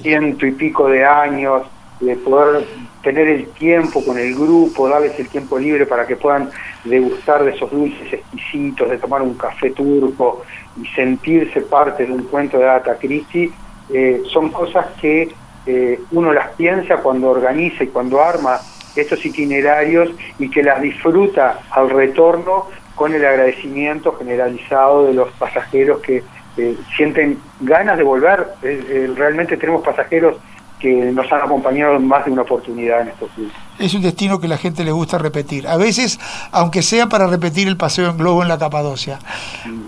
ciento 0.00 0.46
y 0.46 0.52
pico 0.52 0.88
de 0.88 1.04
años, 1.04 1.62
de 2.00 2.14
poder 2.16 2.64
tener 3.02 3.26
el 3.28 3.48
tiempo 3.48 4.04
con 4.04 4.18
el 4.18 4.34
grupo, 4.34 4.88
darles 4.88 5.18
el 5.18 5.28
tiempo 5.28 5.58
libre 5.58 5.86
para 5.86 6.06
que 6.06 6.16
puedan 6.16 6.50
degustar 6.84 7.44
de 7.44 7.50
esos 7.52 7.70
dulces 7.70 8.12
exquisitos, 8.12 8.88
de 8.90 8.98
tomar 8.98 9.22
un 9.22 9.34
café 9.34 9.70
turco 9.70 10.42
y 10.80 10.86
sentirse 10.88 11.62
parte 11.62 12.06
de 12.06 12.12
un 12.12 12.24
cuento 12.24 12.58
de 12.58 12.68
Agatha 12.68 12.96
Christie, 12.98 13.50
eh, 13.92 14.22
son 14.32 14.50
cosas 14.50 14.86
que 15.00 15.32
eh, 15.66 16.00
uno 16.12 16.32
las 16.32 16.50
piensa 16.50 16.98
cuando 16.98 17.30
organiza 17.30 17.84
y 17.84 17.88
cuando 17.88 18.22
arma 18.22 18.60
estos 18.94 19.24
itinerarios 19.24 20.10
y 20.38 20.48
que 20.48 20.62
las 20.62 20.80
disfruta 20.80 21.60
al 21.70 21.90
retorno 21.90 22.68
con 22.94 23.12
el 23.14 23.24
agradecimiento 23.24 24.16
generalizado 24.16 25.06
de 25.06 25.14
los 25.14 25.30
pasajeros 25.32 26.00
que 26.00 26.22
eh, 26.56 26.76
sienten 26.96 27.38
ganas 27.60 27.98
de 27.98 28.04
volver. 28.04 28.46
Eh, 28.62 29.12
realmente 29.14 29.56
tenemos 29.56 29.84
pasajeros 29.84 30.36
que 30.78 30.92
nos 31.12 31.30
han 31.32 31.40
acompañado 31.40 31.96
en 31.96 32.06
más 32.06 32.24
de 32.24 32.30
una 32.30 32.42
oportunidad 32.42 33.02
en 33.02 33.08
estos 33.08 33.34
días. 33.36 33.52
Es 33.78 33.94
un 33.94 34.02
destino 34.02 34.40
que 34.40 34.48
la 34.48 34.58
gente 34.58 34.84
le 34.84 34.92
gusta 34.92 35.18
repetir. 35.18 35.66
A 35.66 35.76
veces, 35.76 36.18
aunque 36.52 36.82
sea 36.82 37.08
para 37.08 37.26
repetir 37.26 37.68
el 37.68 37.76
paseo 37.76 38.10
en 38.10 38.18
globo 38.18 38.42
en 38.42 38.48
la 38.48 38.58
Capadocia. 38.58 39.18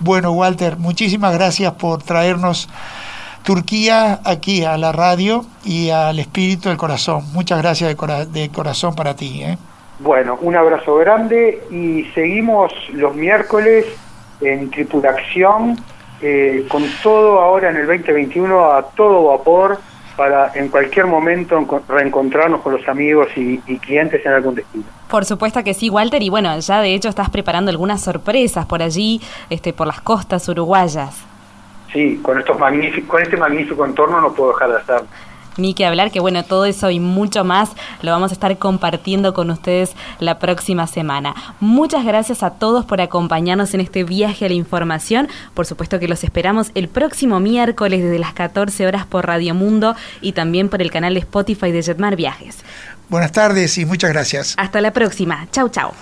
Bueno, 0.00 0.32
Walter, 0.32 0.76
muchísimas 0.76 1.34
gracias 1.34 1.72
por 1.74 2.02
traernos 2.02 2.68
Turquía 3.48 4.20
aquí 4.26 4.62
a 4.62 4.76
la 4.76 4.92
radio 4.92 5.42
y 5.64 5.88
al 5.88 6.18
espíritu 6.18 6.68
del 6.68 6.76
corazón. 6.76 7.22
Muchas 7.32 7.56
gracias 7.62 7.96
de, 8.30 8.50
corazón 8.50 8.94
para 8.94 9.16
ti. 9.16 9.42
¿eh? 9.42 9.56
Bueno, 10.00 10.36
un 10.42 10.54
abrazo 10.54 10.96
grande 10.96 11.62
y 11.70 12.04
seguimos 12.14 12.70
los 12.92 13.14
miércoles 13.14 13.86
en 14.42 14.70
tripulación 14.70 15.78
eh, 16.20 16.66
con 16.68 16.84
todo 17.02 17.40
ahora 17.40 17.70
en 17.70 17.76
el 17.76 17.86
2021 17.86 18.70
a 18.70 18.82
todo 18.82 19.28
vapor 19.28 19.80
para 20.14 20.52
en 20.54 20.68
cualquier 20.68 21.06
momento 21.06 21.82
reencontrarnos 21.88 22.60
con 22.60 22.74
los 22.74 22.86
amigos 22.86 23.28
y, 23.34 23.62
y, 23.66 23.78
clientes 23.78 24.26
en 24.26 24.32
algún 24.32 24.56
destino. 24.56 24.84
Por 25.08 25.24
supuesto 25.24 25.64
que 25.64 25.72
sí, 25.72 25.88
Walter, 25.88 26.22
y 26.22 26.28
bueno, 26.28 26.58
ya 26.58 26.82
de 26.82 26.92
hecho 26.92 27.08
estás 27.08 27.30
preparando 27.30 27.70
algunas 27.70 28.02
sorpresas 28.02 28.66
por 28.66 28.82
allí, 28.82 29.22
este, 29.48 29.72
por 29.72 29.86
las 29.86 30.02
costas 30.02 30.46
uruguayas. 30.50 31.27
Sí, 31.92 32.20
con, 32.22 32.38
estos 32.38 32.58
magníficos, 32.58 33.08
con 33.08 33.22
este 33.22 33.36
magnífico 33.36 33.84
entorno 33.84 34.20
no 34.20 34.32
puedo 34.32 34.52
dejar 34.52 34.72
de 34.72 34.78
estar. 34.78 35.04
Ni 35.58 35.74
que 35.74 35.84
hablar, 35.84 36.12
que 36.12 36.20
bueno, 36.20 36.44
todo 36.44 36.64
eso 36.66 36.88
y 36.88 37.00
mucho 37.00 37.42
más 37.44 37.72
lo 38.00 38.12
vamos 38.12 38.30
a 38.30 38.34
estar 38.34 38.56
compartiendo 38.58 39.34
con 39.34 39.50
ustedes 39.50 39.96
la 40.20 40.38
próxima 40.38 40.86
semana. 40.86 41.34
Muchas 41.58 42.04
gracias 42.04 42.44
a 42.44 42.50
todos 42.50 42.84
por 42.84 43.00
acompañarnos 43.00 43.74
en 43.74 43.80
este 43.80 44.04
viaje 44.04 44.46
a 44.46 44.48
la 44.48 44.54
información. 44.54 45.28
Por 45.54 45.66
supuesto 45.66 45.98
que 45.98 46.06
los 46.06 46.22
esperamos 46.22 46.70
el 46.76 46.88
próximo 46.88 47.40
miércoles 47.40 48.02
desde 48.04 48.20
las 48.20 48.34
14 48.34 48.86
horas 48.86 49.04
por 49.04 49.26
Radio 49.26 49.52
Mundo 49.54 49.96
y 50.20 50.32
también 50.32 50.68
por 50.68 50.80
el 50.80 50.92
canal 50.92 51.14
de 51.14 51.20
Spotify 51.20 51.72
de 51.72 51.82
Jetmar 51.82 52.14
Viajes. 52.14 52.64
Buenas 53.08 53.32
tardes 53.32 53.78
y 53.78 53.84
muchas 53.84 54.12
gracias. 54.12 54.54
Hasta 54.56 54.80
la 54.80 54.92
próxima. 54.92 55.48
Chau, 55.50 55.68
chau. 55.70 55.92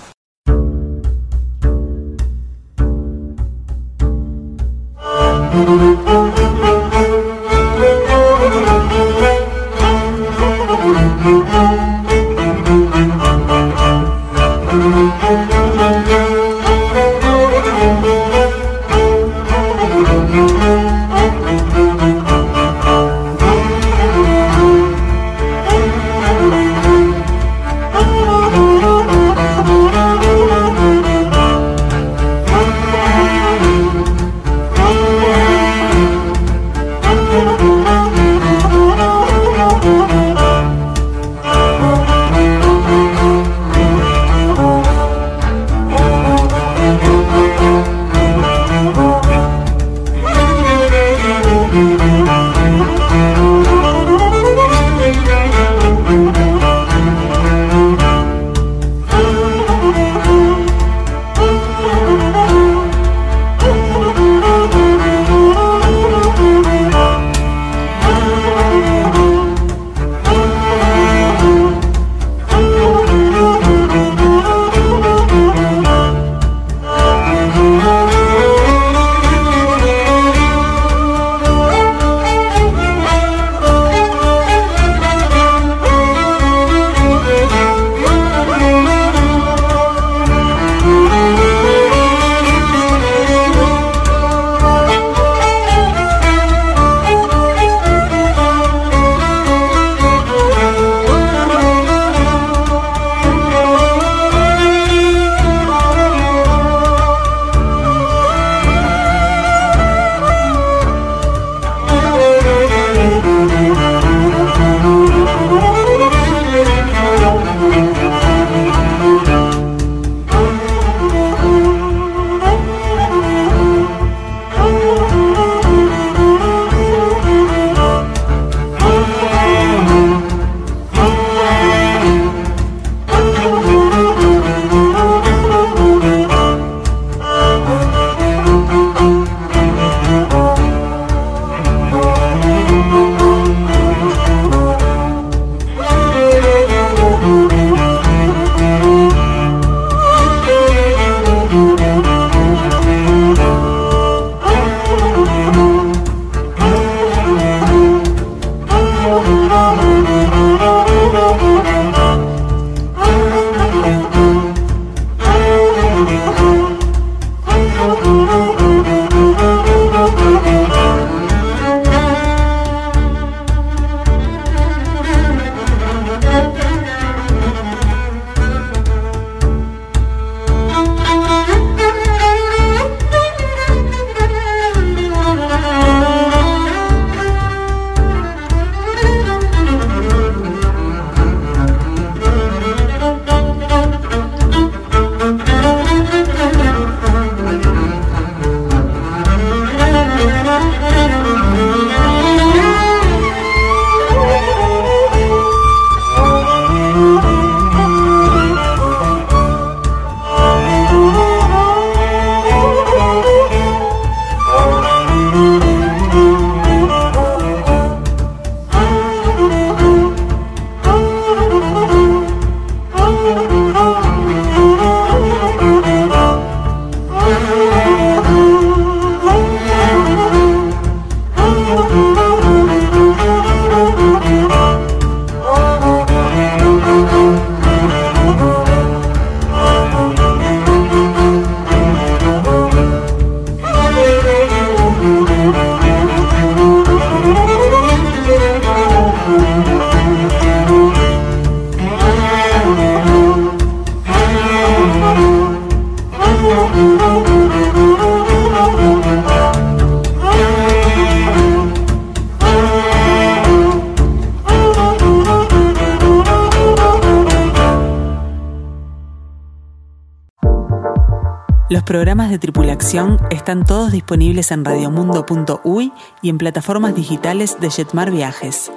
Están 273.46 273.64
todos 273.64 273.92
disponibles 273.92 274.50
en 274.50 274.64
radiomundo.uy 274.64 275.92
y 276.20 276.30
en 276.30 276.36
plataformas 276.36 276.96
digitales 276.96 277.60
de 277.60 277.70
Jetmar 277.70 278.10
Viajes. 278.10 278.72